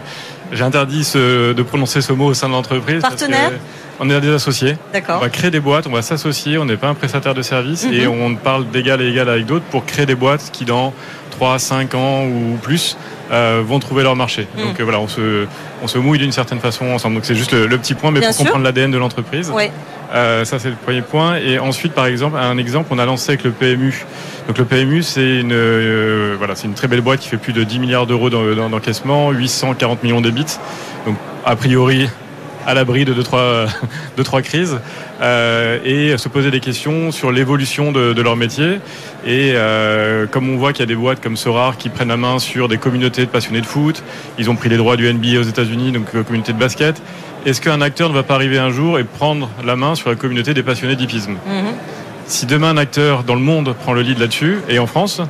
[0.53, 3.01] j'ai interdit de prononcer ce mot au sein de l'entreprise.
[3.01, 3.53] Partenaire?
[4.00, 4.76] On est des associés.
[4.92, 5.16] D'accord.
[5.18, 7.85] On va créer des boîtes, on va s'associer, on n'est pas un prestataire de service
[7.85, 8.20] et mhm.
[8.20, 10.92] on parle d'égal à égal avec d'autres pour créer des boîtes qui dans
[11.31, 12.96] 3, 5 ans ou plus
[13.31, 14.46] euh, vont trouver leur marché.
[14.57, 14.64] Mhm.
[14.64, 15.46] Donc euh, voilà, on se,
[15.83, 17.16] on se mouille d'une certaine façon ensemble.
[17.16, 19.50] Donc c'est juste le, petit point, mais pour comprendre l'ADN de l'entreprise.
[19.50, 19.70] Ouais.
[20.14, 21.37] Euh, ça c'est le premier point.
[21.37, 24.05] Et ensuite, par exemple, un exemple, on a lancé avec le PMU.
[24.46, 27.52] Donc le PMU, c'est une euh, voilà, c'est une très belle boîte qui fait plus
[27.52, 30.59] de 10 milliards d'euros d'encaissement, 840 millions d'ébits.
[31.07, 32.09] Donc a priori,
[32.66, 33.66] à l'abri de deux trois,
[34.16, 34.79] deux, trois crises
[35.20, 38.81] euh, et se poser des questions sur l'évolution de, leur métier.
[39.27, 42.16] Et euh, comme on voit qu'il y a des boîtes comme Sorar qui prennent la
[42.16, 44.03] main sur des communautés de passionnés de foot,
[44.38, 47.03] ils ont pris les droits du NBA aux États-Unis, donc euh, communauté de basket.
[47.44, 50.16] Est-ce qu'un acteur ne va pas arriver un jour et prendre la main sur la
[50.16, 51.33] communauté des passionnés d'hippisme?
[51.46, 51.75] Mhm.
[52.27, 55.20] Si demain un acteur dans le monde prend le lead là-dessus, et en France,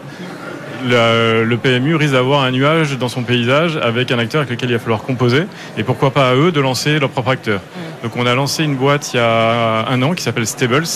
[0.86, 4.74] le, PMU risque d'avoir un nuage dans son paysage avec un acteur avec lequel il
[4.74, 5.44] va falloir composer.
[5.76, 7.60] Et pourquoi pas à eux de lancer leur propre acteur.
[7.60, 8.02] Mm.
[8.04, 10.86] Donc on a lancé une boîte il y a un an qui s'appelle Stables.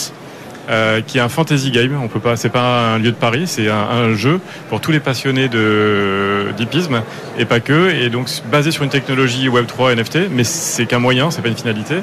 [0.68, 1.96] Euh, qui est un fantasy game.
[2.02, 4.98] On peut pas, c'est pas un lieu de pari, c'est un, jeu pour tous les
[4.98, 7.02] passionnés de d'hippisme
[7.38, 7.90] et pas que.
[7.90, 11.48] Et donc basé sur une technologie Web 3 NFT, mais c'est qu'un moyen, c'est pas
[11.48, 11.98] une finalité,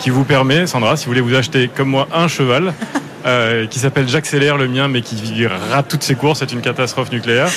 [0.00, 2.74] qui vous permet, Sandra, si vous voulez vous acheter comme moi un cheval,
[3.28, 6.38] euh, qui s'appelle J'accélère le mien, mais qui rate toutes ses courses.
[6.38, 7.48] C'est une catastrophe nucléaire.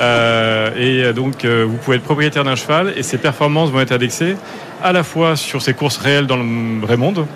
[0.00, 3.92] Euh, et donc, euh, vous pouvez être propriétaire d'un cheval et ses performances vont être
[3.92, 4.36] indexées
[4.82, 7.26] à la fois sur ses courses réelles dans le vrai monde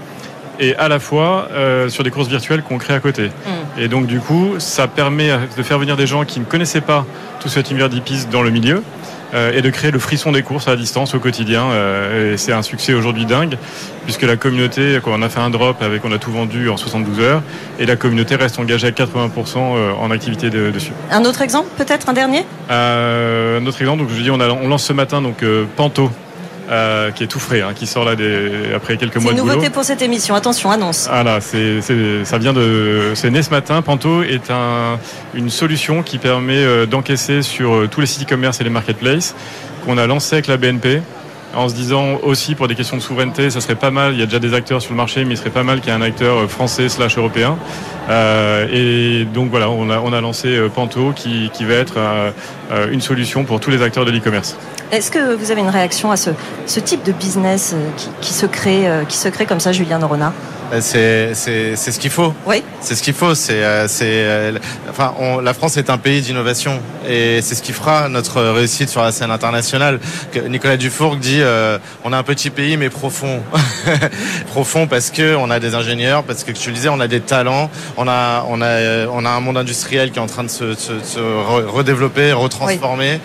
[0.59, 1.49] et à la fois
[1.89, 3.27] sur des courses virtuelles qu'on crée à côté.
[3.29, 3.81] Mm.
[3.81, 7.07] Et donc, du coup, ça permet de faire venir des gens qui ne connaissaient pas
[7.39, 8.83] tout cet univers d'hippisme dans le milieu
[9.35, 11.65] et de créer le frisson des courses à distance au quotidien.
[11.71, 13.57] Euh, et c'est un succès aujourd'hui dingue,
[14.05, 17.21] puisque la communauté, on a fait un drop avec, on a tout vendu en 72
[17.21, 17.43] heures,
[17.79, 20.93] et la communauté reste engagée à 80% euh, en activité dessus.
[21.11, 22.45] Un autre exemple, peut-être un dernier?
[22.71, 25.45] Un autre exemple, donc je dis, on, a, on lance ce matin donc
[25.77, 26.11] Panto.
[26.71, 29.37] Euh, qui est tout frais, hein, qui sort là des, après quelques mois de boulot.
[29.37, 30.35] C'est une nouveauté pour cette émission.
[30.35, 31.09] Attention, annonce.
[31.11, 31.81] Voilà, c'est,
[32.25, 33.81] ça vient de, c'est né ce matin.
[33.81, 34.99] Panto est un,
[35.33, 39.35] une solution qui permet euh, d'encaisser sur euh, tous les sites e-commerce et les marketplaces
[39.87, 41.01] qu'on a lancé avec la BNP
[41.55, 44.23] en se disant aussi pour des questions de souveraineté, ça serait pas mal, il y
[44.23, 45.99] a déjà des acteurs sur le marché, mais il serait pas mal qu'il y ait
[45.99, 47.57] un acteur français slash européen.
[48.11, 51.97] Euh, et donc voilà, on a, on a lancé Panto qui, qui va être
[52.93, 54.59] une solution pour tous les acteurs de l'e-commerce.
[54.91, 56.31] Est-ce que vous avez une réaction à ce,
[56.81, 57.91] type de business euh,
[58.23, 60.33] qui, se crée, euh, qui se crée comme ça, Julien Norona?
[60.81, 62.35] C'est c'est ce qu'il faut.
[62.47, 62.63] Oui.
[62.81, 63.35] C'est ce qu'il faut.
[63.35, 64.53] C'est c'est
[64.89, 69.03] enfin la France est un pays d'innovation et c'est ce qui fera notre réussite sur
[69.03, 70.01] la scène internationale.
[70.49, 71.41] Nicolas Dufour dit
[72.05, 73.41] on a un petit pays mais profond.
[74.49, 77.21] profond parce que on a des ingénieurs, parce que tu le disais on a des
[77.21, 80.49] talents, on a on a on a un monde industriel qui est en train de
[80.49, 81.21] se, se,
[81.67, 83.21] redévelopper, retransformer.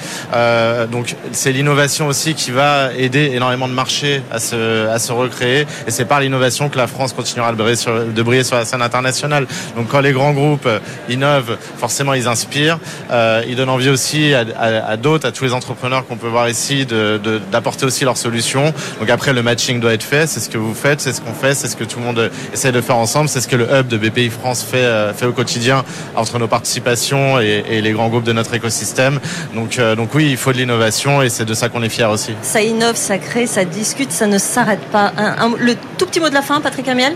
[0.92, 5.66] donc c'est l'innovation aussi qui va aider énormément de marchés à se, à se recréer.
[5.88, 8.66] Et c'est par l'innovation que la France continuera de briller, sur, de briller sur la
[8.66, 9.48] scène internationale.
[9.76, 10.70] Donc quand les grands groupes
[11.10, 12.78] innovent, forcément ils inspirent.
[13.12, 16.48] Euh, ils donnent envie aussi à, à, d'autres, à tous les entrepreneurs qu'on peut voir
[16.48, 18.72] ici, d'apporter de, aussi leurs solutions.
[19.00, 20.28] Donc après le matching doit être fait.
[20.28, 22.30] C'est ce que vous faites, c'est ce qu'on fait, c'est ce que tout le monde
[22.54, 23.30] essaie de faire ensemble.
[23.30, 25.84] C'est ce que le hub de BPI France fait, euh, fait au quotidien
[26.16, 29.20] entre nos participations et, et les grands groupes de notre écosystème.
[29.56, 32.12] Donc, euh, donc oui, il faut de l'innovation et c'est de ça qu'on est fier
[32.12, 32.34] aussi.
[32.44, 35.12] Ça innove, ça crée, ça discute, ça ne s'arrête pas.
[35.58, 37.16] le tout petit mot de la fin, Patrick Amiel?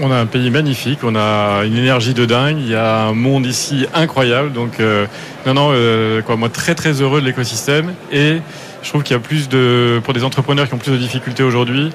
[0.00, 3.12] On a un pays magnifique, on a une énergie de dingue, il y a un
[3.12, 4.52] monde ici incroyable.
[4.52, 5.06] Donc, euh,
[5.46, 7.92] non, non, euh, quoi, moi très très heureux de l'écosystème.
[8.12, 8.38] Et
[8.82, 11.42] je trouve qu'il y a plus de, pour des entrepreneurs qui ont plus de difficultés
[11.42, 11.90] aujourd'hui,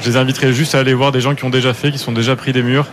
[0.00, 2.12] je les inviterai juste à aller voir des gens qui ont déjà fait, qui sont
[2.12, 2.86] déjà pris des murs.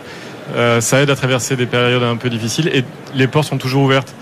[0.56, 3.82] Euh, ça aide à traverser des périodes un peu difficiles et les portes sont toujours
[3.82, 4.14] ouvertes.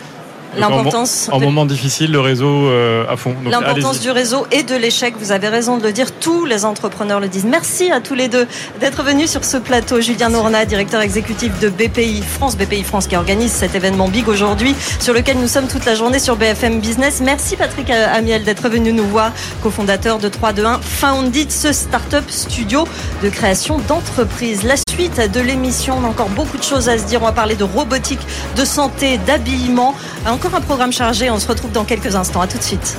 [0.57, 1.29] L'importance.
[1.33, 3.35] En, moment difficile, le réseau euh, à fond.
[3.45, 7.21] L'importance du réseau et de l'échec, vous avez raison de le dire, tous les entrepreneurs
[7.21, 7.45] le disent.
[7.45, 8.47] Merci à tous les deux
[8.81, 10.01] d'être venus sur ce plateau.
[10.01, 14.75] Julien Nourna, directeur exécutif de BPI France, BPI France qui organise cet événement big aujourd'hui,
[15.01, 17.21] sur lequel nous sommes toute la journée sur BFM Business.
[17.23, 19.33] Merci Patrick Amiel d'être venu nous voir,
[19.63, 22.87] cofondateur de 321 Foundit, ce start-up studio
[23.23, 24.63] de création d'entreprises.
[24.63, 27.21] La suite de l'émission, on a encore beaucoup de choses à se dire.
[27.23, 28.21] On va parler de robotique,
[28.57, 29.95] de santé, d'habillement.
[30.27, 31.31] Encore un programme chargé.
[31.31, 32.41] On se retrouve dans quelques instants.
[32.41, 32.99] À tout de suite.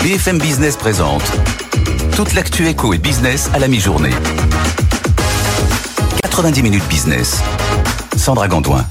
[0.00, 1.22] BFM Business présente
[2.16, 4.14] toute l'actu éco et business à la mi-journée.
[6.22, 7.42] 90 minutes business.
[8.16, 8.86] Sandra Gondouin.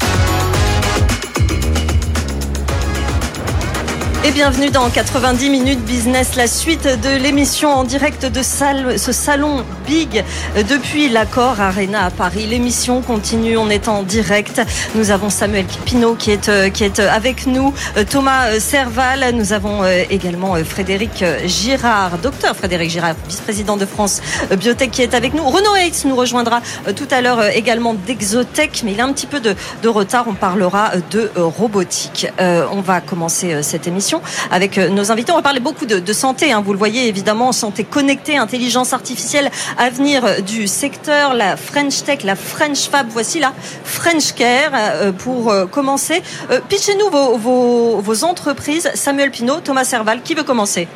[4.27, 9.63] Et bienvenue dans 90 minutes business, la suite de l'émission en direct de ce salon
[9.87, 10.21] Big
[10.69, 12.45] depuis l'accord Arena à Paris.
[12.45, 14.61] L'émission continue, on est en direct.
[14.95, 19.33] Nous avons Samuel Kipino qui est, euh, qui est avec nous, euh, Thomas euh, Serval,
[19.33, 25.35] nous avons également Frédéric Girard, docteur Frédéric Girard, vice-président de France Biotech qui est avec
[25.35, 25.45] nous.
[25.45, 26.61] Renaud Hayes nous rejoindra
[26.97, 30.25] tout à l'heure également d'Exotech, mais il a un petit peu de, de retard.
[30.27, 32.27] On parlera de robotique.
[32.39, 34.16] on va commencer cette émission
[34.51, 35.31] avec euh, nos invités.
[35.31, 36.61] On va parler beaucoup de, santé, hein.
[36.63, 42.35] vous le voyez évidemment, santé connectée, intelligence artificielle, avenir du secteur, la French Tech, la
[42.35, 43.07] French Fab.
[43.09, 43.53] Voici la
[43.83, 46.21] French Care euh, pour euh, commencer.
[46.69, 48.89] Pitchez-nous vos, vos, vos entreprises.
[48.95, 50.87] Samuel Pinault, Thomas Serval, qui veut commencer?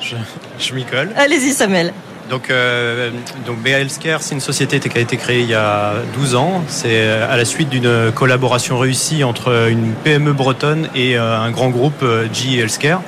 [0.00, 0.16] Je,
[0.58, 1.10] je m'y colle.
[1.16, 1.92] Allez-y, Samuel.
[2.32, 3.10] Donc, euh,
[3.46, 6.64] donc BA Healthcare, c'est une société qui a été créée il y a 12 ans.
[6.66, 12.04] C'est à la suite d'une collaboration réussie entre une PME bretonne et un grand groupe
[12.32, 13.02] GE Healthcare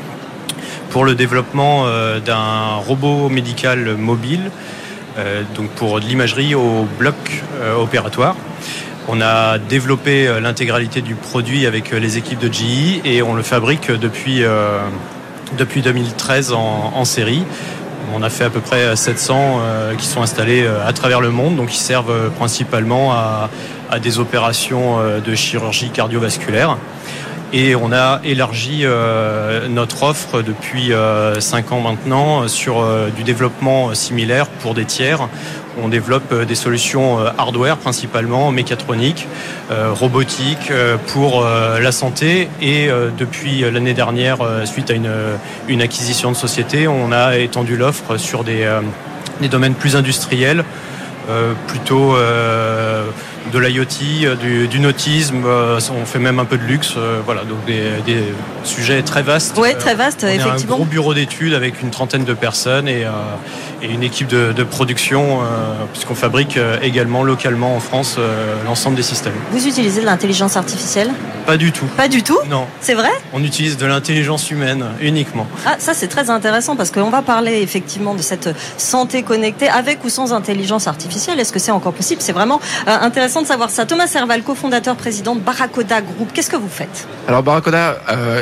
[0.90, 1.86] pour le développement
[2.24, 4.50] d'un robot médical mobile,
[5.56, 7.16] donc pour de l'imagerie au bloc
[7.76, 8.36] opératoire.
[9.06, 13.34] On a développé euh, l'intégralité du produit avec euh, les équipes de GE et on
[13.34, 14.78] le fabrique depuis, euh,
[15.58, 17.44] depuis 2013 en, série.
[18.12, 19.60] On a fait à peu près 700
[19.98, 23.48] qui sont installés à travers le monde, donc ils servent principalement à,
[23.90, 26.76] à des opérations de chirurgie cardiovasculaire.
[27.52, 28.84] Et on a élargi
[29.68, 30.92] notre offre depuis
[31.38, 32.84] 5 ans maintenant sur
[33.16, 35.28] du développement similaire pour des tiers
[35.82, 39.26] on développe euh, des solutions euh, hardware principalement, mécatroniques,
[39.70, 40.72] euh, robotiques
[41.08, 42.48] pour la santé.
[42.60, 48.44] Et depuis l'année dernière, suite à une, acquisition de société, on a étendu l'offre sur
[48.44, 48.68] des,
[49.50, 50.64] domaines plus industriels,
[51.66, 52.16] plutôt
[53.52, 58.22] de l'IoT, du, du, nautisme, on fait même un peu de luxe, voilà, donc des,
[58.64, 59.56] sujets très vastes.
[59.58, 60.74] Oui, très vastes, effectivement.
[60.74, 63.06] un gros bureau d'études avec une trentaine de personnes et,
[63.84, 68.96] et une équipe de, production, euh, puisqu'on fabrique euh, également localement en France euh, l'ensemble
[68.96, 69.34] des systèmes.
[69.50, 71.10] Vous utilisez de l'intelligence artificielle?
[71.46, 71.84] Pas du tout.
[71.96, 72.38] Pas du tout?
[72.48, 72.66] Non.
[72.80, 73.10] C'est vrai?
[73.34, 75.46] On utilise de l'intelligence humaine uniquement.
[75.66, 80.02] Ah, ça c'est très intéressant parce qu'on va parler effectivement de cette santé connectée avec
[80.04, 81.38] ou sans intelligence artificielle.
[81.38, 82.22] Est-ce que c'est encore possible?
[82.22, 83.86] C'est vraiment intéressant de savoir ça.
[83.86, 86.30] Thomas Serval, cofondateur, président de Barracoda Group.
[86.32, 87.06] Qu'est-ce que vous faites?
[87.28, 87.98] Alors Barracoda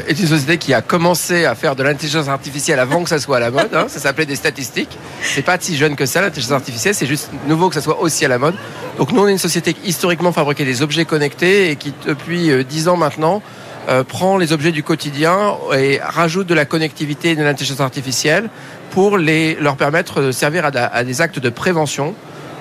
[0.09, 3.37] est une société qui a commencé à faire de l'intelligence artificielle avant que ça soit
[3.37, 3.75] à la mode.
[3.75, 3.87] Hein.
[3.89, 7.69] Ça s'appelait des statistiques c'est pas si jeune que ça, l'intelligence artificielle, c'est juste nouveau
[7.69, 8.55] que ça soit aussi à la mode.
[8.99, 12.51] Donc nous, on est une société qui historiquement fabriquait des objets connectés et qui, depuis
[12.51, 13.43] euh, dix ans maintenant,
[13.89, 18.49] euh, prend les objets du quotidien et rajoute de la connectivité et de l'intelligence artificielle
[18.91, 22.15] pour les, leur permettre de servir à, des actes de prévention.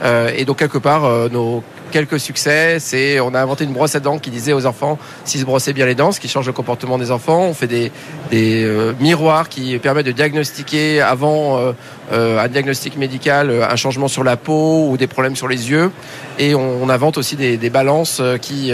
[0.04, 2.80] Euh, et donc quelque part, nos quelques succès.
[2.80, 5.74] C'est, on a inventé une brosse à dents qui disait aux enfants s'ils se brossaient
[5.74, 7.44] bien les dents, ce qui change le comportement des enfants.
[7.44, 7.92] On fait des,
[8.32, 11.72] des euh, miroirs qui permettent de diagnostiquer avant euh,
[12.12, 15.92] euh, un diagnostic médical un changement sur la peau ou des problèmes sur les yeux.
[16.40, 18.74] Et on, invente aussi des, des balances qui,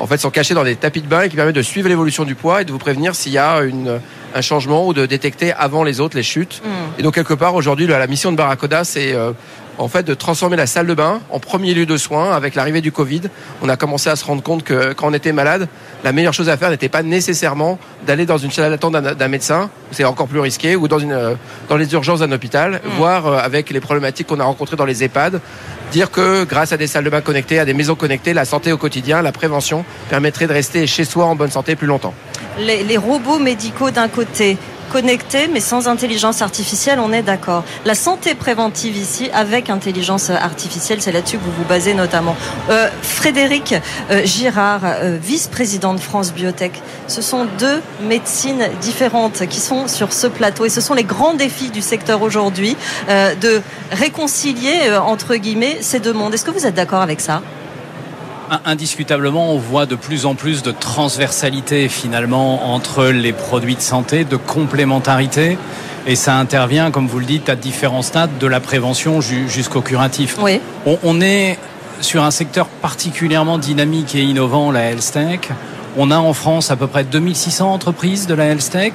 [0.00, 2.24] en fait, sont cachées dans des tapis de bain et qui permettent de suivre l'évolution
[2.24, 4.00] du poids et de vous prévenir s'il y a une,
[4.34, 6.62] un changement ou de détecter avant les autres les chutes.
[6.64, 6.98] Hmm.
[6.98, 9.14] Et donc quelque part aujourd'hui la mission de Barracoda c'est
[9.78, 12.80] en fait de transformer la salle de bain en premier lieu de soins avec l'arrivée
[12.80, 13.22] du Covid.
[13.62, 15.68] On a commencé à se rendre compte que quand on était malade,
[16.02, 19.70] la meilleure chose à faire n'était pas nécessairement d'aller dans une salle d'attente d'un médecin,
[19.90, 21.34] c'est encore plus risqué, ou dans, une, euh,
[21.68, 22.88] dans les urgences d'un hôpital, mm.
[22.96, 25.40] voire euh, avec les problématiques qu'on a rencontrées dans les EHPAD,
[25.94, 28.72] dire que grâce à des salles de bain connectées, à des maisons connectées, la santé
[28.72, 32.14] au quotidien, la prévention permettrait de rester chez soi en bonne santé plus longtemps.
[32.58, 34.58] les robots médicaux d'un côté,
[34.94, 37.64] connecté mais sans intelligence artificielle, on est d'accord.
[37.84, 42.36] La santé préventive ici avec intelligence artificielle, c'est là-dessus que vous vous basez notamment.
[42.70, 43.74] Euh, Frédéric
[44.12, 50.12] euh, Girard, euh, vice-président de France Biotech, ce sont deux médecines différentes qui sont sur
[50.12, 52.76] ce plateau et ce sont les grands défis du secteur aujourd'hui
[53.08, 56.34] de réconcilier entre guillemets ces deux mondes.
[56.34, 57.42] Est-ce que vous êtes d'accord avec ça?
[58.64, 64.24] Indiscutablement, on voit de plus en plus de transversalité finalement entre les produits de santé,
[64.24, 65.58] de complémentarité.
[66.06, 70.36] Et ça intervient, comme vous le dites, à différents stades, de la prévention jusqu'au curatif.
[70.40, 70.60] Oui.
[71.02, 71.58] On, est
[72.00, 75.40] sur un secteur particulièrement dynamique et innovant, la health tech.
[75.96, 78.92] On a en France à peu près 2600 entreprises de la health tech.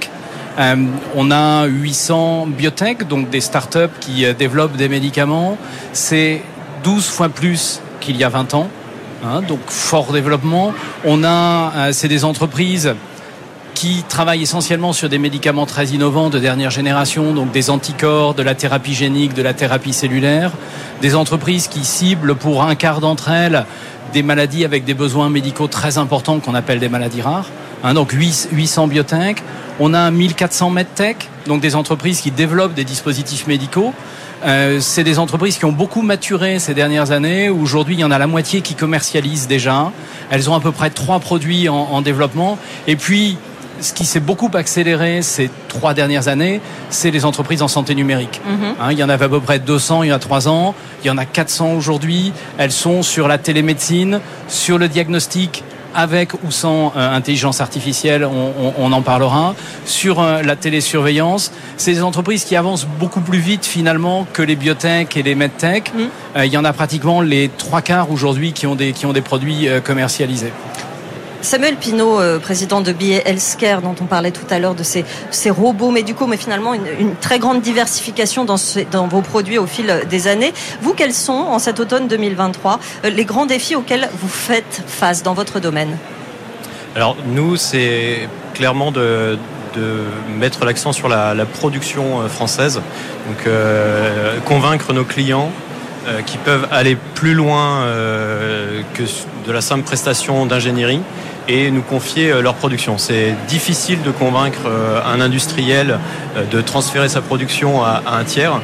[0.59, 0.75] Euh,
[1.15, 5.57] on a 800 biotech, donc des startups qui euh, développent des médicaments.
[5.93, 6.41] C'est
[6.83, 8.69] 12 fois plus qu'il y a 20 ans.
[9.23, 10.73] Hein, donc fort développement.
[11.05, 12.93] On a, euh, c'est des entreprises
[13.73, 18.43] qui travaillent essentiellement sur des médicaments très innovants de dernière génération, donc des anticorps, de
[18.43, 20.51] la thérapie génique, de la thérapie cellulaire,
[21.01, 23.65] des entreprises qui ciblent pour un quart d'entre elles
[24.11, 27.49] des maladies avec des besoins médicaux très importants qu'on appelle des maladies rares.
[27.83, 29.43] Hein, donc 800 biotech.
[29.79, 33.93] On a 1400 medtech, donc des entreprises qui développent des dispositifs médicaux.
[34.45, 37.49] Euh, c'est des entreprises qui ont beaucoup maturé ces dernières années.
[37.49, 39.91] Aujourd'hui, il y en a la moitié qui commercialisent déjà.
[40.29, 42.57] Elles ont à peu près trois produits en, développement.
[42.87, 43.37] Et puis,
[43.81, 48.41] ce qui s'est beaucoup accéléré ces trois dernières années, c'est les entreprises en santé numérique.
[48.45, 48.75] Mhm.
[48.79, 51.07] Hein, il y en avait à peu près 200 il y a trois ans, il
[51.07, 52.31] y en a 400 aujourd'hui.
[52.57, 55.63] Elles sont sur la télémédecine, sur le diagnostic
[55.95, 59.55] avec ou sans euh, intelligence artificielle, on, en parlera.
[59.85, 64.55] Sur euh, la télésurveillance, c'est des entreprises qui avancent beaucoup plus vite finalement que les
[64.55, 65.93] biotech et les medtech.
[65.93, 65.99] Mm.
[66.37, 69.13] Euh, il y en a pratiquement les trois quarts aujourd'hui qui ont des qui ont
[69.13, 70.51] des produits commercialisés.
[71.41, 75.05] Samuel Pinault, euh, président de BA Healthcare, dont on parlait tout à l'heure de ces,
[75.49, 80.53] robots médicaux, mais finalement une, très grande diversification dans, vos produits au fil des années.
[80.81, 85.23] Vous, quels sont, en cet automne 2023, euh, les grands défis auxquels vous faites face
[85.23, 85.97] dans votre domaine?
[86.95, 89.37] Alors, nous, c'est clairement de,
[90.37, 92.81] mettre l'accent sur la, production euh, française,
[93.27, 93.53] donc
[94.45, 95.51] convaincre nos clients
[96.25, 97.83] qui peuvent aller plus loin
[98.95, 99.03] que
[99.45, 101.01] de la simple prestation d'ingénierie
[101.49, 102.97] et nous confier euh, leur production.
[102.97, 104.59] C'est difficile de convaincre
[105.05, 105.99] un industriel
[106.51, 108.61] de transférer sa production à, un tiers.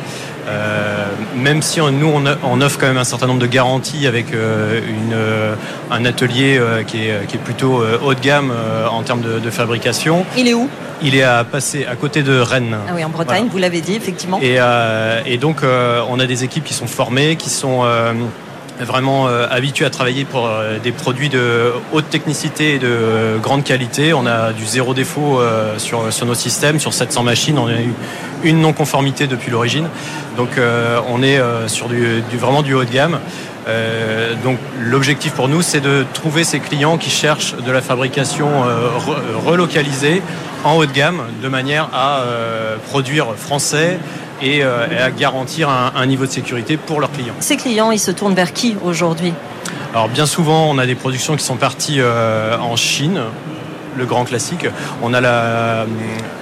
[0.47, 1.05] Euh,
[1.35, 4.79] même si nous on, on, offre quand même un certain nombre de garanties avec euh,
[4.87, 5.55] une, euh,
[5.89, 8.53] un atelier qui est, qui, est, plutôt haut de gamme
[8.91, 10.25] en termes de, de, fabrication.
[10.37, 10.69] Il est où?
[11.01, 12.77] Il est à passer à côté de Rennes.
[12.87, 13.51] Ah oui, en Bretagne, voilà.
[13.51, 14.39] vous l'avez dit effectivement.
[14.41, 14.57] Et,
[15.25, 17.83] et donc on a des équipes qui sont formées, qui sont
[18.81, 23.37] vraiment euh, habitué à travailler pour euh, des produits de haute technicité et de euh,
[23.37, 24.13] grande qualité.
[24.13, 25.39] On a du zéro défaut
[25.77, 27.57] sur, nos systèmes, sur 700 machines.
[27.57, 27.93] On a eu
[28.43, 29.87] une non-conformité depuis l'origine.
[30.37, 30.49] Donc
[31.07, 31.87] on est sur
[32.33, 33.19] vraiment du haut de gamme.
[34.43, 39.45] donc l'objectif pour nous, c'est de trouver ces clients qui cherchent de la fabrication re
[39.45, 40.21] relocalisée
[40.63, 42.23] en haut de gamme, de manière à
[42.89, 43.99] produire français,
[44.41, 47.35] et, euh, et à garantir un, un, niveau de sécurité pour leurs clients.
[47.39, 49.33] Ces clients, ils se tournent vers qui aujourd'hui?
[49.93, 53.21] Alors bien souvent, on a des productions qui sont parties euh, en Chine,
[53.95, 54.67] le grand classique.
[55.01, 55.85] On a la, euh,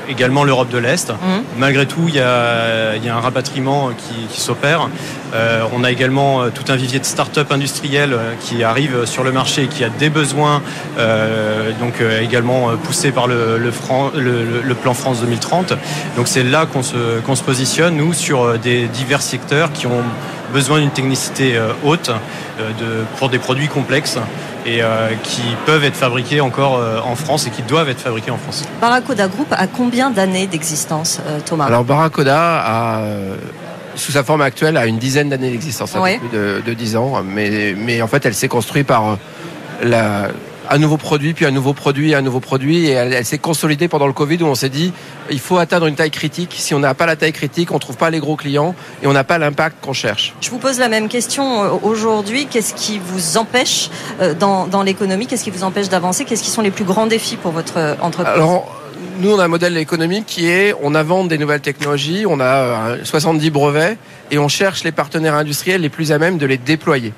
[0.09, 1.11] également l'Europe de l'Est.
[1.11, 1.15] Mmh.
[1.57, 4.89] Malgré tout, il y a, il y a un rapatriement qui, qui s'opère.
[5.33, 9.31] Euh, on a également euh, tout un vivier de start-up industriels qui arrive sur le
[9.31, 10.61] marché et qui a des besoins,
[10.97, 15.73] euh, donc également poussé par le, le, Fran le, le, plan France 2030.
[16.15, 20.03] Donc c'est là qu'on se, positionne, nous, sur des divers secteurs qui ont
[20.53, 22.11] besoin d'une technicité haute
[22.59, 24.19] de, pour des produits complexes
[24.65, 28.31] et euh, qui peuvent être fabriqués encore euh, en France et qui doivent être fabriqués
[28.31, 28.63] en France.
[28.81, 31.65] Barracoda Group a combien d'années d'existence, euh, Thomas?
[31.65, 33.01] Alors Barracoda a
[33.95, 36.17] sous sa forme actuelle a une dizaine d'années d'existence, ouais.
[36.17, 39.19] plus de, de 10 ans, mais, mais en fait elle s'est construite par
[39.83, 40.29] la,
[40.73, 43.87] un nouveau produit, puis un nouveau produit, un nouveau produit, et elle, elle s'est consolidée
[43.87, 44.91] pendant le Covid où on s'est dit
[45.29, 46.55] il faut atteindre une taille critique.
[46.57, 49.07] Si on n'a pas la taille critique, on ne trouve pas les gros clients et
[49.07, 50.33] on n'a pas l'impact qu'on cherche.
[50.41, 52.47] Je vous pose la même question aujourd'hui.
[52.47, 53.91] Qu'est-ce qui vous empêche
[54.39, 55.27] dans, dans l'économie?
[55.27, 56.25] Qu'est-ce qui vous empêche d'avancer?
[56.25, 58.33] Qu'est-ce qui sont les plus grands défis pour votre entreprise?
[58.33, 58.81] Alors,
[59.19, 62.97] nous, on a un modèle économique qui est on invente des nouvelles technologies, on a
[63.03, 63.97] 70 brevets
[64.31, 67.13] et on cherche les partenaires industriels les plus à même de les déployer.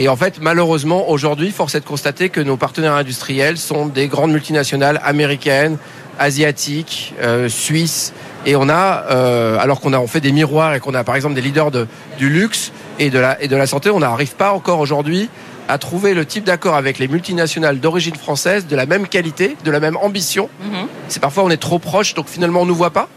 [0.00, 4.06] Et en fait, malheureusement, aujourd'hui, force est de constater que nos partenaires industriels sont des
[4.06, 5.76] grandes multinationales américaines,
[6.20, 8.12] asiatiques, euh, suisses.
[8.46, 11.16] Et on a, euh, alors qu'on a on fait des miroirs et qu'on a par
[11.16, 12.70] exemple des leaders de, du luxe
[13.00, 15.28] et de la, et de la santé, on n'arrive pas encore aujourd'hui
[15.66, 19.70] à trouver le type d'accord avec les multinationales d'origine française de la même qualité, de
[19.70, 20.48] la même ambition.
[20.62, 20.86] Mm -hmm.
[21.08, 23.08] C'est parfois on est trop proche, donc finalement on nous voit pas.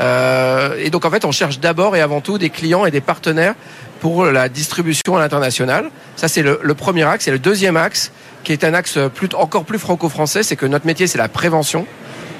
[0.00, 3.00] Euh, et donc en fait, on cherche d'abord et avant tout des clients et des
[3.00, 3.54] partenaires
[4.02, 5.88] pour la distribution à l'international.
[6.16, 7.28] Ça, c'est le, premier axe.
[7.28, 8.10] Et le deuxième axe,
[8.42, 8.98] qui est un axe
[9.34, 11.86] encore plus franco-français, c'est que notre métier, c'est la prévention.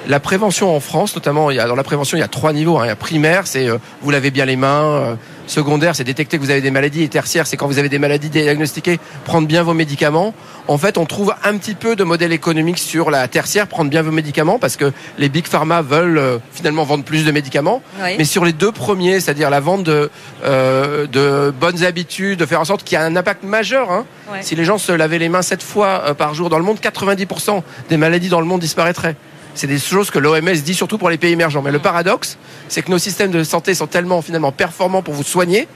[0.09, 2.53] La prévention en France, notamment, il y a, dans la prévention, il y a trois
[2.53, 2.79] niveaux.
[2.81, 2.87] Hein.
[2.87, 4.83] Il y a primaire, c'est euh, vous lavez bien les mains.
[4.83, 5.15] Euh,
[5.53, 7.03] secondaire, c'est détecter que vous avez des maladies.
[7.03, 10.35] Et tertiaire, c'est quand vous avez des maladies diagnostiquées, prendre bien vos médicaments.
[10.69, 14.03] En fait, on trouve un petit peu de modèle économique sur la tertiaire, prendre bien
[14.03, 17.83] vos médicaments, parce que les big pharma veulent euh, finalement vendre plus de médicaments.
[18.03, 18.15] Oui.
[18.19, 20.11] Mais sur les deux premiers, c'est-à-dire la vente de,
[20.45, 23.91] euh, de bonnes habitudes, de faire en sorte qu'il y ait un impact majeur.
[23.91, 24.07] Hein.
[24.41, 26.79] Si les gens se lavaient les mains sept fois euh, par jour dans le monde,
[26.79, 29.17] 90% des maladies dans le monde disparaîtraient.
[29.55, 31.63] C'est des choses que l'OMS dit surtout pour les pays émergents.
[31.63, 32.39] Mais le paradoxe,
[32.69, 35.69] c'est que nos systèmes de santé sont tellement finalement performants pour vous soigner.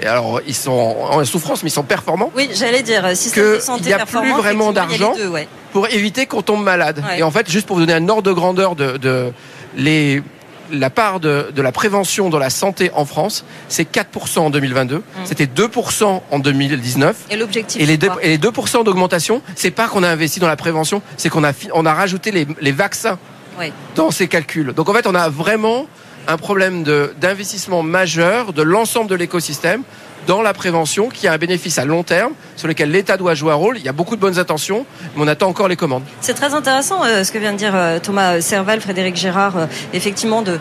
[0.00, 2.30] Et alors, ils sont en souffrance, mais ils sont performants.
[2.36, 5.48] Oui, j'allais dire, système de santé Il n'y a plus vraiment d'argent ouais.
[5.72, 7.02] pour éviter qu'on tombe malade.
[7.04, 7.18] Ouais.
[7.18, 9.32] Et en fait, juste pour vous donner un ordre de grandeur de, de
[9.76, 10.22] les,
[10.70, 14.96] la part de, de, la prévention dans la santé en France, c'est 4% en 2022.
[14.96, 15.02] Mmh.
[15.24, 17.16] C'était 2% en 2019.
[17.30, 18.50] Et l'objectif Et les 2%, et les 2
[18.84, 22.30] d'augmentation, c'est pas qu'on a investi dans la prévention, c'est qu'on a, on a rajouté
[22.30, 23.18] les, les vaccins
[23.58, 23.72] oui.
[23.94, 24.72] dans ces calculs.
[24.72, 25.86] Donc en fait, on a vraiment
[26.26, 26.84] un problème
[27.18, 29.82] d'investissement majeur de l'ensemble de l'écosystème
[30.28, 33.50] dans la prévention qui a un bénéfice à long terme sur lequel l'État doit jouer
[33.50, 33.78] un rôle.
[33.78, 36.04] Il y a beaucoup de bonnes intentions, mais on attend encore les commandes.
[36.20, 39.66] C'est très intéressant euh, ce que vient de dire euh, Thomas Serval, Frédéric Gérard, euh,
[39.92, 40.60] effectivement de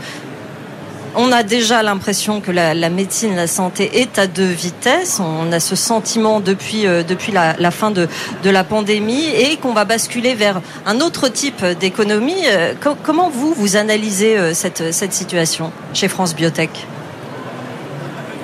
[1.19, 5.19] on a déjà l'impression que la, la, médecine, la santé est à deux vitesses.
[5.19, 8.07] On a ce sentiment depuis, euh, depuis la, la, fin de,
[8.43, 12.45] de la pandémie et qu'on va basculer vers un autre type d'économie.
[12.45, 16.69] Euh, co comment vous, vous analysez euh, cette, cette situation chez France Biotech?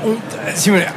[0.05, 0.15] On,
[0.55, 0.87] si vous voulez,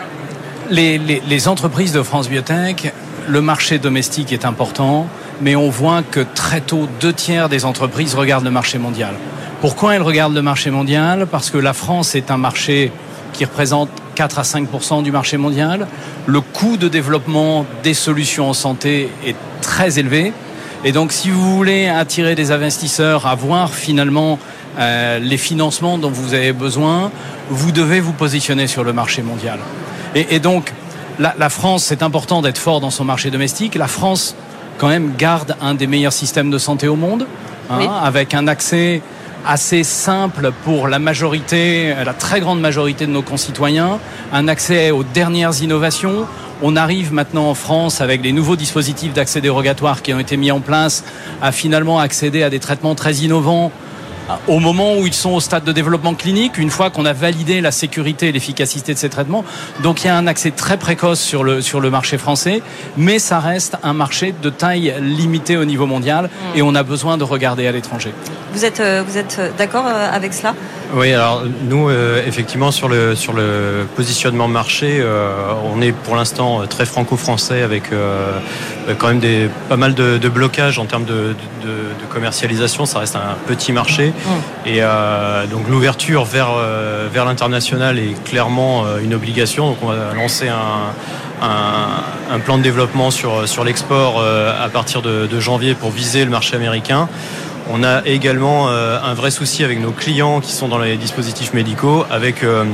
[0.71, 2.93] les, les, entreprises de France Biotech,
[3.29, 5.07] le marché domestique est important
[5.41, 9.15] mais on voit que très tôt, deux tiers des entreprises regardent le marché mondial.
[9.61, 11.27] Pourquoi elles regardent le marché mondial?
[11.27, 12.93] Parce que la France est un marché
[13.33, 15.87] qui représente 4 à 5% du marché mondial.
[16.27, 20.33] Le coût de développement des solutions en santé est très élevé.
[20.85, 24.39] Et donc, si vous voulez attirer des investisseurs, avoir finalement
[24.79, 27.11] euh, les financements dont vous avez besoin,
[27.51, 29.59] vous devez vous positionner sur le marché mondial.
[30.15, 30.73] Et, et donc,
[31.19, 33.75] la, la France, c'est important d'être fort dans son marché domestique.
[33.75, 34.35] La France,
[34.79, 37.27] quand même, garde un des meilleurs systèmes de santé au monde,
[37.71, 37.87] hein, Oui.
[38.03, 39.01] avec un accès
[39.49, 44.01] assez simple pour la majorité, la très grande majorité de nos concitoyens,
[44.33, 46.27] un accès aux dernières innovations.
[46.63, 50.51] On arrive maintenant en France avec les nouveaux dispositifs d'accès dérogatoire qui ont été mis
[50.51, 51.05] en place
[51.43, 53.71] à finalement accéder à des traitements très innovants
[54.49, 57.61] au moment où ils sont au stade de développement clinique, une fois qu'on a validé
[57.61, 59.45] la sécurité et l'efficacité de ces traitements.
[59.83, 62.63] Donc il y a un accès très précoce sur le, sur le marché français,
[62.97, 67.19] mais ça reste un marché de taille limitée au niveau mondial et on a besoin
[67.19, 68.13] de regarder à l'étranger.
[68.53, 70.55] Vous êtes, euh, vous êtes euh, d'accord euh, avec cela?
[70.95, 75.29] Oui, alors nous, euh, effectivement, sur le, sur le positionnement marché, euh,
[75.75, 78.39] on est pour l'instant euh, très franco-français avec euh,
[78.99, 81.35] quand même des, pas mal de, de blocages en termes de,
[81.65, 81.69] de-
[82.01, 82.87] de commercialisation.
[82.87, 84.13] Ça reste un petit marché.
[84.65, 86.51] Et euh, donc l'ouverture vers,
[87.13, 89.69] vers l'international est clairement une obligation.
[89.71, 90.93] Donc on va lancer un,
[91.45, 95.91] un, un plan de développement sur, sur l'export euh, à partir de, de janvier pour
[95.91, 97.09] viser le marché américain.
[97.69, 101.53] On a également euh, un vrai souci avec nos clients qui sont dans les dispositifs
[101.53, 102.65] médicaux, avec euh,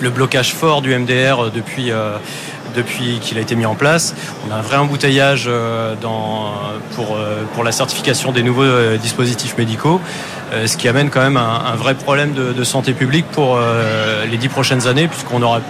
[0.00, 2.16] le blocage fort du MDR depuis, euh,
[2.74, 4.14] depuis qu'il a été mis en place.
[4.48, 5.50] On a un vrai embouteillage
[6.96, 10.00] pour, la certification des nouveaux dispositifs médicaux,
[10.64, 13.58] ce qui amène quand même un, vrai problème de, de santé publique pour
[14.28, 15.60] les dix prochaines années, puisqu'on aura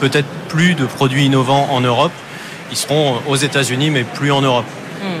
[0.00, 2.12] peut-être plus de produits innovants en Europe.
[2.70, 4.64] Ils seront aux États-Unis, mais plus en Europe.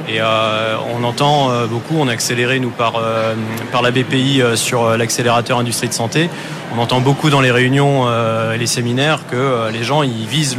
[0.08, 3.34] Et euh, on entend euh, beaucoup, on a accéléré nous par, euh,
[3.70, 6.28] par la BPI sur l'accélérateur industrie de santé.
[6.76, 8.06] On entend beaucoup dans les réunions
[8.52, 10.56] et les séminaires que les gens ils visent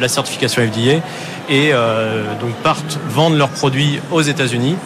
[0.00, 1.02] la certification FDA
[1.50, 1.72] et
[2.40, 4.76] donc partent vendre leurs produits aux États-Unis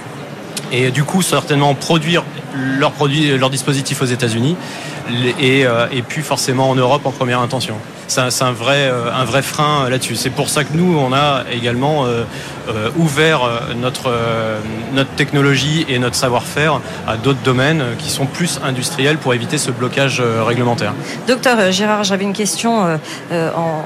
[0.72, 2.24] et du coup certainement produire
[2.54, 4.56] leurs produits, leurs dispositifs aux États-Unis
[5.40, 5.64] et
[6.08, 7.76] puis forcément en Europe en première intention.
[8.12, 10.16] C'est un, vrai, euh, frein euh, là-dessus.
[10.16, 12.24] C'est pour ça que nous, on a également euh,
[12.98, 13.40] ouvert
[13.74, 14.12] notre,
[14.92, 19.70] notre technologie et notre savoir-faire à d'autres domaines qui sont plus industriels pour éviter ce
[19.70, 20.92] blocage réglementaire.
[21.26, 22.98] Docteur Gérard, j'avais une question
[23.30, 23.82] en,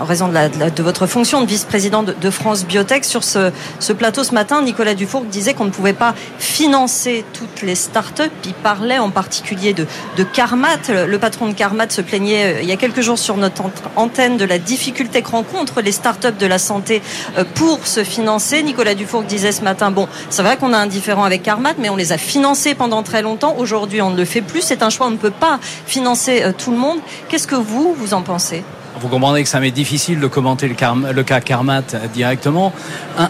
[0.00, 3.04] en raison de, votre fonction de vice-président de, de France Biotech.
[3.04, 3.50] Sur ce,
[3.92, 8.30] plateau ce matin, Nicolas Dufour disait qu'on ne pouvait pas financer toutes les start-up.
[8.44, 9.86] Il parlait en particulier de,
[10.16, 10.78] de Carmat.
[10.88, 13.72] Le, patron de Carmat se plaignait euh, il y a quelques jours sur notre ant-
[13.96, 17.02] antenne de la difficulté que rencontrent les start-up de la santé
[17.36, 18.62] euh, pour se financer.
[18.62, 21.90] Nicolas Dufour disait ce matin, bon, c'est vrai qu'on a un différent avec Carmat, mais
[21.90, 23.56] on les a financés pendant très longtemps.
[23.58, 24.62] Aujourd'hui, on ne le fait plus.
[24.62, 25.06] C'est un choix.
[25.06, 26.98] On ne peut pas financer euh, tout le monde.
[27.28, 28.62] Qu'est-ce que vous, vous en pensez?
[29.00, 30.74] Vous comprendrez que ça m'est difficile de commenter le,
[31.22, 31.82] cas Carmat
[32.12, 32.72] directement.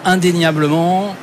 [0.05, 1.15] Indéniablement,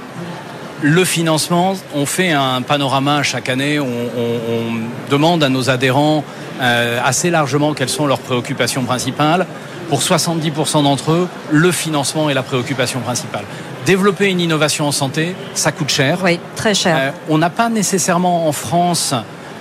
[0.82, 6.24] le financement, on fait un panorama chaque année, on, on- on demande à nos adhérents
[6.62, 9.46] euh, assez largement quelles sont leurs préoccupations principales.
[9.89, 13.43] Pour 70% d'entre eux, le financement est la préoccupation principale.
[13.86, 16.20] Développer une innovation en santé, ça coûte cher.
[16.24, 16.98] Oui, très cher.
[17.00, 19.14] Euh, on n'a pas nécessairement en France,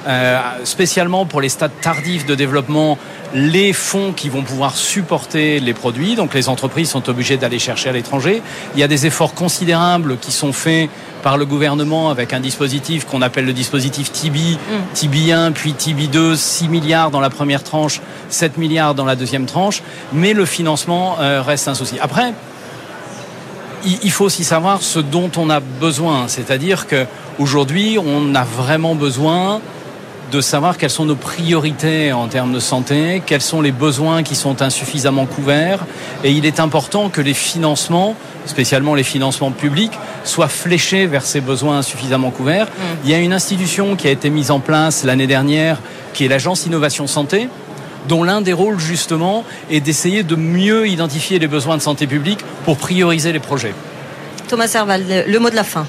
[0.07, 2.99] euh, spécialement pour les stades tardifs de développement,
[3.35, 6.15] les fonds qui vont pouvoir supporter les produits.
[6.15, 8.43] Donc les entreprises sont obligées d'aller chercher à l'étranger.
[8.75, 10.91] Il y a des efforts considérables qui sont faits
[11.23, 14.59] par le gouvernement avec un dispositif qu'on appelle le dispositif TIBI,
[14.93, 19.17] TIBI 1 puis TIBI 2, 6 milliards dans la première tranche, 7 milliards dans la
[19.17, 19.83] deuxième tranche,
[20.13, 21.99] mais le financement euh, reste un souci.
[21.99, 22.35] Après,
[23.87, 26.29] il il faut aussi savoir ce dont on a besoin.
[26.29, 27.07] C'est-à-dire que
[27.39, 29.61] aujourd'hui, on a vraiment besoin
[30.33, 34.35] de savoir quelles sont nos priorités en termes de santé, quels sont les besoins qui
[34.35, 35.85] sont insuffisamment couverts.
[36.25, 38.17] Et il est important que les financements,
[38.47, 39.93] spécialement les financements publics,
[40.25, 42.69] soient fléchés vers ces besoins insuffisamment couverts.
[43.05, 45.79] Il y a une institution qui a été mise en place l'année dernière,
[46.15, 47.49] qui est l'Agence Innovation Santé,
[48.09, 52.41] dont l'un des rôles justement est d'essayer de mieux identifier les besoins de santé publique
[52.65, 53.75] pour prioriser les projets.
[54.49, 55.87] Thomas Serval, le, le mot de la fin.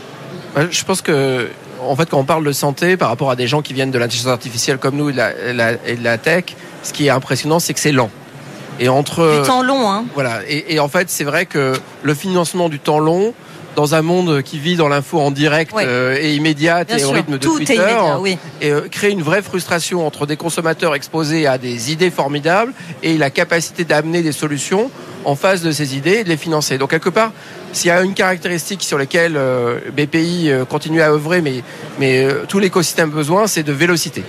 [0.57, 1.49] Euh, Je pense que,
[1.81, 3.97] en fait, quand on parle de santé par rapport à des gens qui viennent de
[3.99, 6.45] l'intelligence artificielle comme nous et de la, la- et de la tech,
[6.83, 8.09] ce qui est impressionnant, c'est que c'est lent.
[8.79, 10.39] Et entre Du temps long, hein voilà.
[10.47, 11.73] Et, et en fait, c'est vrai que
[12.03, 13.33] le financement du temps long
[13.75, 17.33] dans un monde qui vit dans l'info en direct euh, et immédiate et au rythme
[17.33, 17.73] de tout Twitter.
[17.73, 18.37] Est immédiat, oui.
[18.61, 22.71] Et euh, créer une vraie frustration entre des consommateurs exposés à des idées formidables
[23.03, 24.89] et la capacité d'amener des solutions
[25.25, 26.77] en face de ces idées et de les financer.
[26.77, 27.31] Donc quelque part,
[27.75, 31.63] s'il y a une caractéristique sur laquelle euh, BPI continue à œuvrer, mais,
[31.99, 34.23] mais tout l'écosystème besoin, c'est de vélocité.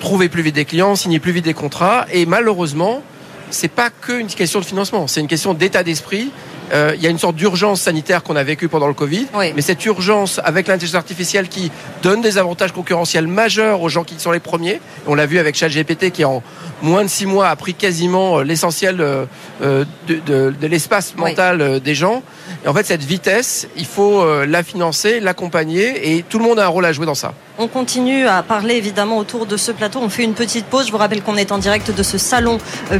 [0.00, 3.02] Trouver plus vite des clients, signer plus vite des contrats, et malheureusement,
[3.50, 6.30] c'est pas qu'une question de financement, c'est une question d'état d'esprit
[6.72, 9.26] euh, il y a une sorte d'urgence sanitaire qu'on a vécue pendant le Covid.
[9.34, 11.70] Mais cette urgence avec l'intelligence artificielle qui
[12.02, 14.80] donne des avantages concurrentiels majeurs aux gens qui sont les premiers.
[15.06, 16.42] On l'a vu avec ChatGPT qui en
[16.82, 19.24] moins de six mois a pris quasiment euh, l'essentiel euh,
[19.60, 22.22] de, de, l'espace mental des gens.
[22.64, 26.64] Et en fait, cette vitesse, il faut la financer, l'accompagner et tout le monde a
[26.64, 27.32] un rôle à jouer dans ça.
[27.58, 30.00] On continue à parler évidemment autour de ce plateau.
[30.02, 30.86] On fait une petite pause.
[30.86, 32.58] Je vous rappelle qu'on est en direct de ce salon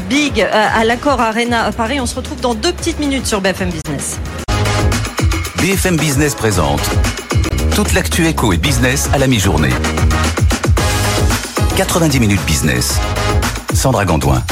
[0.09, 2.01] Big à l'accord Arena à Paris.
[2.01, 4.19] On se retrouve dans deux petites minutes sur BFM Business.
[5.61, 6.81] BFM Business présente
[7.75, 9.73] toute l'actu éco et business à la mi-journée.
[11.77, 12.99] 90 minutes business.
[13.75, 14.43] Sandra Gondouin.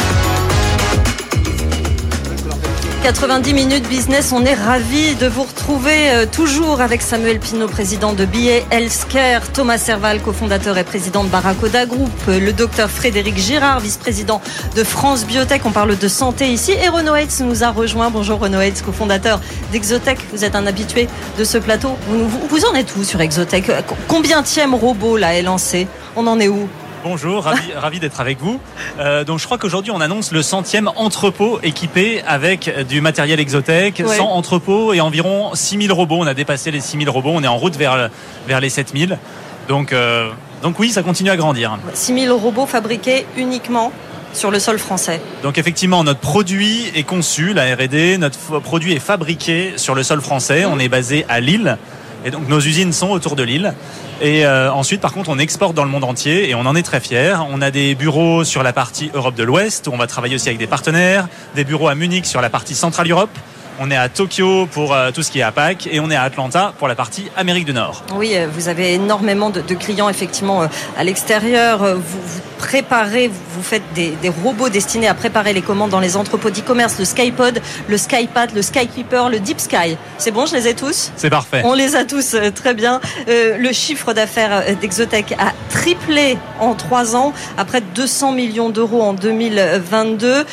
[3.05, 8.15] 90 minutes business, on est ravi de vous retrouver euh, toujours avec Samuel Pinault, président
[8.15, 13.37] de BA Healthcare, Thomas Serval, cofondateur et président de Barracoda Group, euh, le docteur Frédéric
[13.37, 14.41] Girard, vice-président
[14.75, 18.09] de France Biotech, on parle de santé ici, et Renaud Heitz nous a rejoint.
[18.09, 19.39] Bonjour Renaud Heitz, cofondateur
[19.71, 21.07] d'Exotech, vous êtes un habitué
[21.39, 21.99] de ce plateau.
[22.09, 23.71] Vous, en êtes où sur Exotech?
[24.09, 25.89] Combien tième robot là est lancé?
[26.17, 26.71] On en est où?
[27.05, 27.45] Bonjour,
[27.77, 28.59] ravi, d'être avec vous.
[28.99, 34.03] Euh, donc je crois qu'aujourd'hui on annonce le centième entrepôt équipé avec du matériel exotech,
[34.07, 36.17] 100 entrepôts et environ 6000 robots.
[36.21, 38.09] On a dépassé les 6000 robots, on est en route vers,
[38.49, 39.19] vers les 7000.
[39.69, 40.31] Donc, euh,
[40.63, 41.79] donc oui, ça continue à grandir.
[41.93, 43.93] 6000 robots fabriqués uniquement
[44.33, 45.21] sur le sol français.
[45.43, 50.23] Donc effectivement, notre produit est conçu, la R&D, notre produit est fabriqué sur le sol
[50.23, 50.65] français.
[50.65, 51.77] On est basé à Lille.
[52.25, 53.75] Et donc nos usines sont autour de l'île.
[54.25, 56.83] Et euh, ensuite, par contre, on exporte dans le monde entier et on en est
[56.83, 57.37] très fiers.
[57.51, 60.49] On a des bureaux sur la partie Europe de l'Ouest où on va travailler aussi
[60.49, 63.29] avec des partenaires, des bureaux à Munich sur la partie Centrale Europe.
[63.79, 66.23] On est à Tokyo pour euh, tout ce qui est APAC et on est à
[66.23, 68.03] Atlanta pour la partie Amérique du Nord.
[68.15, 70.63] Oui, euh, vous avez énormément de, clients effectivement
[70.97, 71.83] à l'extérieur.
[72.65, 77.05] Préparez, vous faites des, robots destinés à préparer les commandes dans les entrepôts d'e-commerce, le
[77.05, 79.97] Skypod, le Skypad, le Skykeeper, le Deep Sky.
[80.17, 81.13] C'est bon, je les ai tous?
[81.15, 81.61] C'est parfait.
[81.65, 83.03] On les a tous, euh, très bien.
[83.29, 88.33] Euh, le chiffre d'affaires euh, d'Exotech a triplé en trois ans, à près de 200
[88.33, 90.47] millions d'euros en 2022.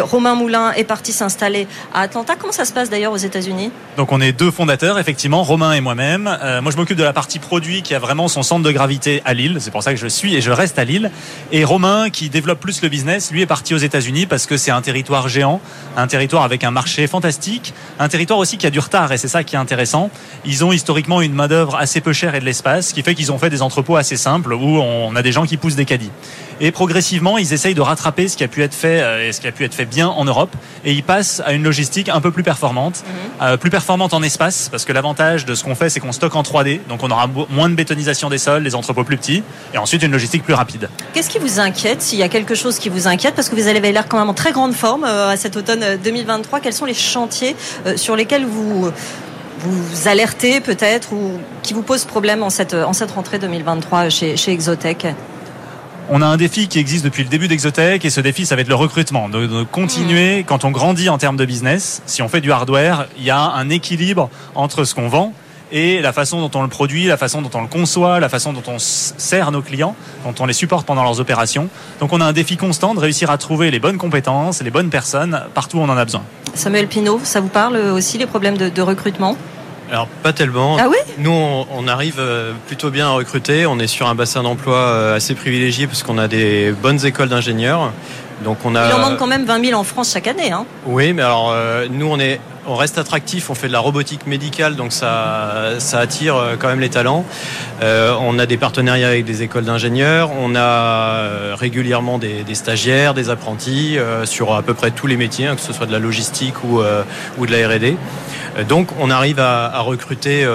[0.00, 2.34] Romain Moulin est parti s'installer à Atlanta.
[2.38, 3.70] Comment ça se passe d'ailleurs aux États-Unis?
[3.96, 6.24] Donc on est deux fondateurs, effectivement, Romain et moi-même.
[6.62, 9.32] moi je m'occupe de la partie produit qui a vraiment son centre de gravité à
[9.32, 9.58] Lille.
[9.60, 11.10] C'est pour ça que je suis et je reste à Lille.
[11.56, 14.72] Et Romain, qui développe plus le business, lui est parti aux États-Unis parce que c'est
[14.72, 15.60] un territoire géant,
[15.96, 19.28] un territoire avec un marché fantastique, un territoire aussi qui a du retard et c'est
[19.28, 20.10] ça qui est intéressant.
[20.44, 23.30] Ils ont historiquement une main-d'œuvre assez peu chère et de l'espace, ce qui fait qu'ils
[23.30, 26.10] ont fait des entrepôts assez simples où on a des gens qui poussent des caddies.
[26.60, 29.40] Et progressivement, ils essayent de rattraper ce qui a pu être fait euh, et ce
[29.40, 30.54] qui a pu être fait bien en Europe.
[30.84, 33.46] Et ils passent à une logistique un peu plus performante, mhm.
[33.46, 36.36] euh, plus performante en espace parce que l'avantage de ce qu'on fait, c'est qu'on stocke
[36.36, 39.42] en 3D, donc on aura moins de bétonisation des sols, les entrepôts plus petits
[39.72, 40.88] et ensuite une logistique plus rapide.
[41.12, 43.66] Qu'est-ce qui vous inquiète S'il y a quelque chose qui vous inquiète, parce que vous
[43.66, 46.72] avez l'air quand même en très grande forme euh, à cet automne 2023, euh, quels
[46.72, 47.56] sont les chantiers
[47.96, 48.90] sur lesquels vous
[49.58, 54.36] vous alertez peut-être ou qui vous posent problème en cette, en cette rentrée 2023 chez,
[54.36, 55.06] chez Exotech?
[56.10, 58.62] On a un défi qui existe depuis le début d'Exotech et ce défi, ça va
[58.62, 59.28] être le recrutement.
[59.28, 60.44] De, continuer, mmh.
[60.44, 63.40] quand on grandit en termes de business, si on fait du hardware, il y a
[63.40, 65.32] un équilibre entre ce qu'on vend
[65.72, 68.52] et la façon dont on le produit, la façon dont on le conçoit, la façon
[68.52, 71.68] dont on sert nos clients, dont on les supporte pendant leurs opérations.
[72.00, 74.90] Donc on a un défi constant de réussir à trouver les bonnes compétences, les bonnes
[74.90, 76.22] personnes partout où on en a besoin.
[76.54, 79.36] Samuel Pinault, ça vous parle aussi les problèmes de, recrutement?
[79.94, 80.76] Alors pas tellement.
[80.80, 83.64] Ah oui Nous on, arrive euh, plutôt bien à recruter.
[83.64, 87.28] On est sur un bassin d'emploi euh, assez privilégié parce qu'on a des bonnes écoles
[87.28, 87.92] d'ingénieurs.
[88.42, 88.88] Donc on a.
[88.88, 90.50] Il en manque quand même 20 000 en France chaque année.
[90.50, 90.66] Hein.
[90.86, 94.26] Oui, mais alors euh, nous on est on reste attractif, on fait de la robotique
[94.26, 97.26] médicale, donc ça, ça attire quand même les talents.
[97.82, 103.28] Euh, on a des partenariats avec des écoles d'ingénieurs, on a régulièrement des, stagiaires, des
[103.28, 106.64] apprentis sur à peu près tous les métiers, hein, que ce soit de la logistique
[106.64, 106.80] ou,
[107.36, 107.98] ou de la R&D.
[108.68, 110.46] Donc on arrive à, recruter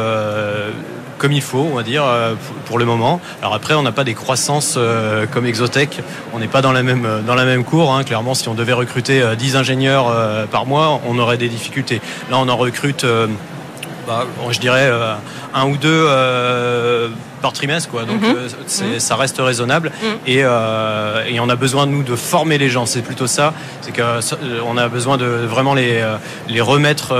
[1.20, 2.34] comme il faut, on va dire, euh,
[2.66, 3.22] pour le moment.
[3.41, 6.02] Alors après, on n'a pas des croissances euh, comme Exotech.
[6.34, 7.93] On n'est pas dans la même, dans la même cour.
[7.93, 8.04] Hein.
[8.04, 12.02] Clairement, si on devait recruter 10 euh, ingénieurs par mois, on aurait des difficultés.
[12.32, 13.06] Là, on en recrute,
[14.08, 14.89] bah, je dirais,
[15.54, 16.08] un ou deux
[17.42, 18.04] par trimestre, quoi.
[18.04, 18.36] Donc Mhm.
[18.36, 18.48] euh,
[18.94, 19.00] Mhm.
[19.00, 19.92] ça reste raisonnable.
[20.28, 22.86] Et, euh, et on a besoin nous de former les gens.
[22.86, 23.54] C'est plutôt ça.
[23.82, 26.04] C'est ça- euh, a besoin de vraiment les
[26.48, 27.14] les remettre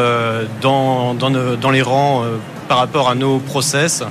[0.62, 2.24] dans dans les rangs.
[2.70, 4.04] Par rapport à nos process.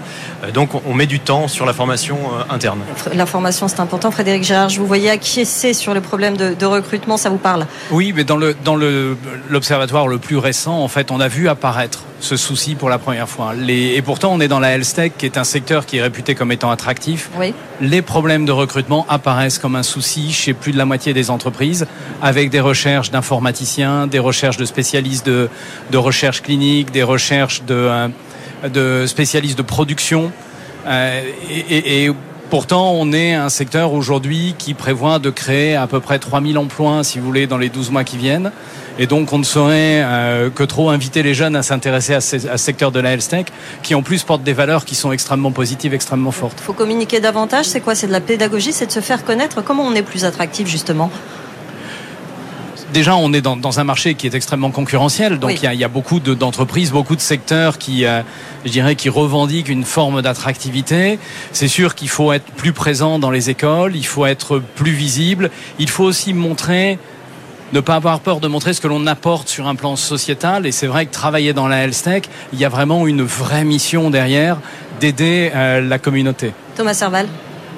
[0.44, 2.80] Euh, Donc on- met du temps sur la formation euh, interne.
[3.14, 4.10] La formation, c'est important.
[4.10, 7.66] Frédéric Gérard, je vous voyais acquiescer sur le problème de, de recrutement, ça vous parle?
[7.92, 9.16] Oui, mais dans le dans le
[9.48, 13.28] l'observatoire le plus récent, en fait, on a vu apparaître ce souci pour la première
[13.28, 13.54] fois.
[13.54, 16.02] Les, et pourtant, on est dans la health tech, qui est un secteur qui est
[16.02, 17.30] réputé comme étant attractif.
[17.38, 17.54] Oui.
[17.80, 21.86] Les problèmes de recrutement apparaissent comme un souci chez plus de la moitié des entreprises,
[22.20, 25.48] avec des recherches d'informaticiens, des recherches de spécialistes de,
[25.92, 28.08] de recherche clinique, des recherches de, euh,
[28.72, 30.32] de spécialistes de production.
[30.86, 32.12] Euh, et, et-
[32.50, 37.04] pourtant, on est un secteur aujourd'hui qui prévoit de créer à peu près 3000 emplois,
[37.04, 38.52] si vous voulez, dans les 12 mois qui viennent.
[38.98, 42.38] Et donc, on ne saurait euh, que trop inviter les jeunes à s'intéresser à ce
[42.56, 43.46] secteur de la health tech,
[43.82, 46.56] qui en plus porte des valeurs qui sont extrêmement positives, extrêmement fortes.
[46.60, 47.66] Il faut communiquer davantage.
[47.66, 47.94] C'est quoi?
[47.94, 49.62] C'est de la pédagogie, c'est de se faire connaître?
[49.62, 51.10] Comment on est plus attractif, justement?
[52.92, 55.38] Déjà, on est dans, dans un marché qui est extrêmement concurrentiel.
[55.38, 55.58] Donc, Oui.
[55.60, 58.22] il, y a, il y a beaucoup de- d'entreprises, beaucoup de secteurs qui, euh,
[58.64, 61.18] je dirais, qui revendiquent une forme d'attractivité.
[61.52, 65.50] C'est sûr qu'il faut être plus présent dans les écoles, il faut être plus visible.
[65.78, 66.98] Il faut aussi montrer
[67.74, 70.64] ne pas avoir peur de montrer ce que l'on apporte sur un plan sociétal.
[70.66, 72.22] Et c'est vrai que travailler dans la health tech,
[72.54, 74.56] il y a vraiment une vraie mission derrière
[75.00, 76.52] d'aider euh, la communauté.
[76.76, 77.26] Thomas Serval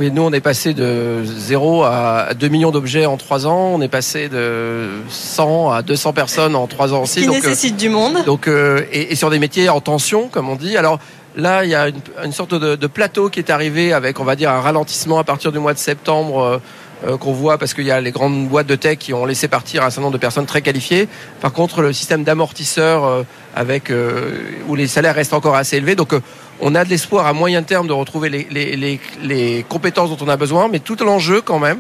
[0.01, 3.72] Oui, nous, on est passé de 0 à 2 millions d'objets en 3 ans.
[3.74, 7.20] On est passé de 100 à 200 personnes en 3 ans aussi.
[7.20, 8.24] qui Donc, euh, nécessite du monde.
[8.24, 10.78] donc, euh, et, et sur des métiers en tension, comme on dit.
[10.78, 10.98] Alors
[11.36, 14.24] là, il y a une, une sorte de, de plateau qui est arrivé avec, on
[14.24, 16.62] va dire, un ralentissement à partir du mois de septembre.
[17.07, 19.48] Euh, qu'on voit parce qu'il y a les grandes boîtes de tech qui ont laissé
[19.48, 21.09] partir un certain nombre de personnes très qualifiées.
[21.40, 23.22] Par contre, le système d'amortisseurs euh,
[23.57, 24.38] avec euh,
[24.68, 25.94] où les salaires restent encore assez élevés.
[25.94, 26.12] Donc,
[26.61, 30.24] on a de l'espoir à moyen terme de retrouver les, les, les, les compétences dont
[30.24, 31.78] on a besoin, mais tout l'enjeu quand même.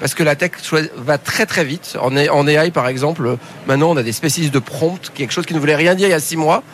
[0.00, 0.52] Parce que la tech
[0.96, 1.96] va très très vite.
[2.00, 3.36] En, AI par exemple,
[3.68, 6.10] maintenant on a des spécialistes de prompt, quelque chose qui ne voulait rien dire il
[6.10, 6.64] y a six mois.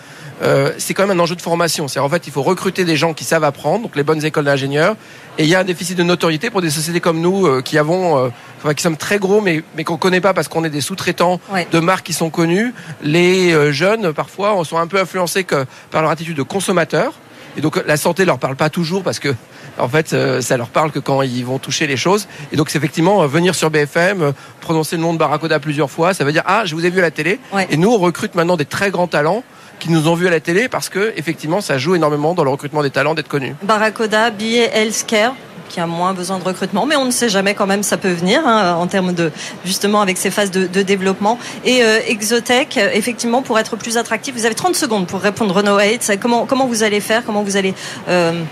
[0.43, 1.89] Euh, c'est quand même un enjeu de formation.
[1.89, 4.45] C'est en fait il faut recruter des gens qui savent apprendre, donc les bonnes écoles
[4.45, 4.95] d'ingénieurs.
[5.39, 7.79] Et il y a un déficit de notoriété pour des sociétés comme nous euh, qui
[7.79, 8.29] avons, euh,
[8.59, 11.41] enfin, qui sommes très gros, mais mais qu'on connaît pas parce qu'on est des sous-traitants
[11.53, 11.67] Ouais.
[11.71, 12.73] de marques qui sont connues.
[13.03, 17.15] Les euh, jeunes parfois sont un peu influencés que par leur attitude de consommateur.
[17.57, 19.35] Et donc la santé leur parle pas toujours parce que
[19.79, 22.29] en fait euh, ça leur parle que quand ils vont toucher les choses.
[22.53, 26.25] Et donc c'est effectivement venir sur BFM, prononcer le nom de Barracoda plusieurs fois, ça
[26.25, 27.41] veut dire ah je vous ai vu à la télé.
[27.71, 29.43] Et nous on recrute maintenant des très grands talents
[29.79, 32.51] qui nous ont vus à la télé parce que effectivement ça joue énormément dans le
[32.51, 33.55] recrutement des talents d'être connus.
[33.63, 35.35] Barracoda, billet healthcare
[35.69, 38.11] qui a moins besoin de recrutement, mais on ne sait jamais quand même, ça peut
[38.11, 39.31] venir hein, en termes de
[39.65, 41.39] justement avec ces phases de, développement.
[41.65, 45.55] Et euh, Exotech, euh, effectivement, pour être plus attractif, vous avez 30 secondes pour répondre
[45.55, 46.19] Renault 8.
[46.21, 47.25] Comment comment vous allez faire?
[47.25, 47.75] Comment vous allez
[48.09, 48.43] euh,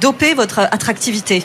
[0.00, 1.44] doper votre attractivité?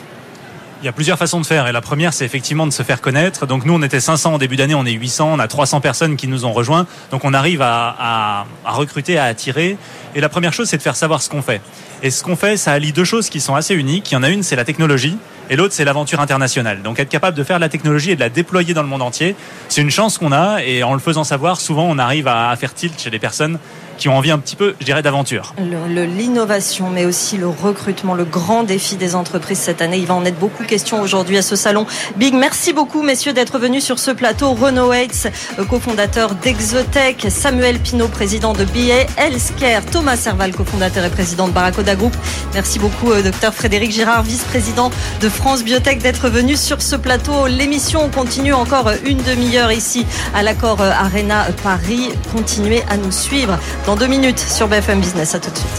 [0.82, 3.00] Il y a plusieurs façons de faire et la première c'est effectivement de se faire
[3.00, 3.46] connaître.
[3.46, 6.16] Donc nous on était 500 au début d'année, on est 800, on a 300 personnes
[6.16, 6.86] qui nous ont rejoints.
[7.10, 9.78] Donc on arrive à, à- à recruter, à attirer.
[10.14, 11.62] Et la première chose c'est de faire savoir ce qu'on fait.
[12.02, 14.10] Et ce qu'on fait ça allie deux choses qui sont assez uniques.
[14.12, 15.16] Il y en a une c'est la technologie
[15.48, 16.82] et l'autre c'est l'aventure internationale.
[16.82, 19.34] Donc être capable de faire la technologie et de la déployer dans le monde entier,
[19.68, 22.56] c'est une chance qu'on a et en le faisant savoir souvent on arrive à, à
[22.56, 23.58] faire tilt chez les personnes
[23.96, 25.54] qui ont envie un petit peu, je dirais, d'aventure.
[25.58, 29.98] L'innovation, mais aussi le recrutement, le grand défi des entreprises cette année.
[29.98, 31.86] Il va en être beaucoup question aujourd'hui à ce salon.
[32.16, 34.52] Big, merci beaucoup, messieurs, d'être venus sur ce plateau.
[34.52, 41.48] Renaud euh, cofondateur d'Exotech, Samuel Pinault, président de BA Healthcare, Thomas Serval, cofondateur et président
[41.48, 42.14] de Barracoda Group.
[42.54, 44.90] Merci beaucoup, euh, docteur Frédéric Girard, vice-président
[45.20, 47.46] de France Biotech, d'être venu sur ce plateau.
[47.46, 52.10] L'émission continue encore une demi-heure ici à l'accord euh, Arena Paris.
[52.32, 55.34] Continuez à nous suivre dans deux minutes sur BFM Business.
[55.34, 55.70] À tout de suite.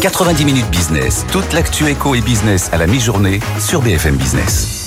[0.00, 4.79] 90 minutes business, toute l'actu éco et business à la mi-journée sur BFM Business.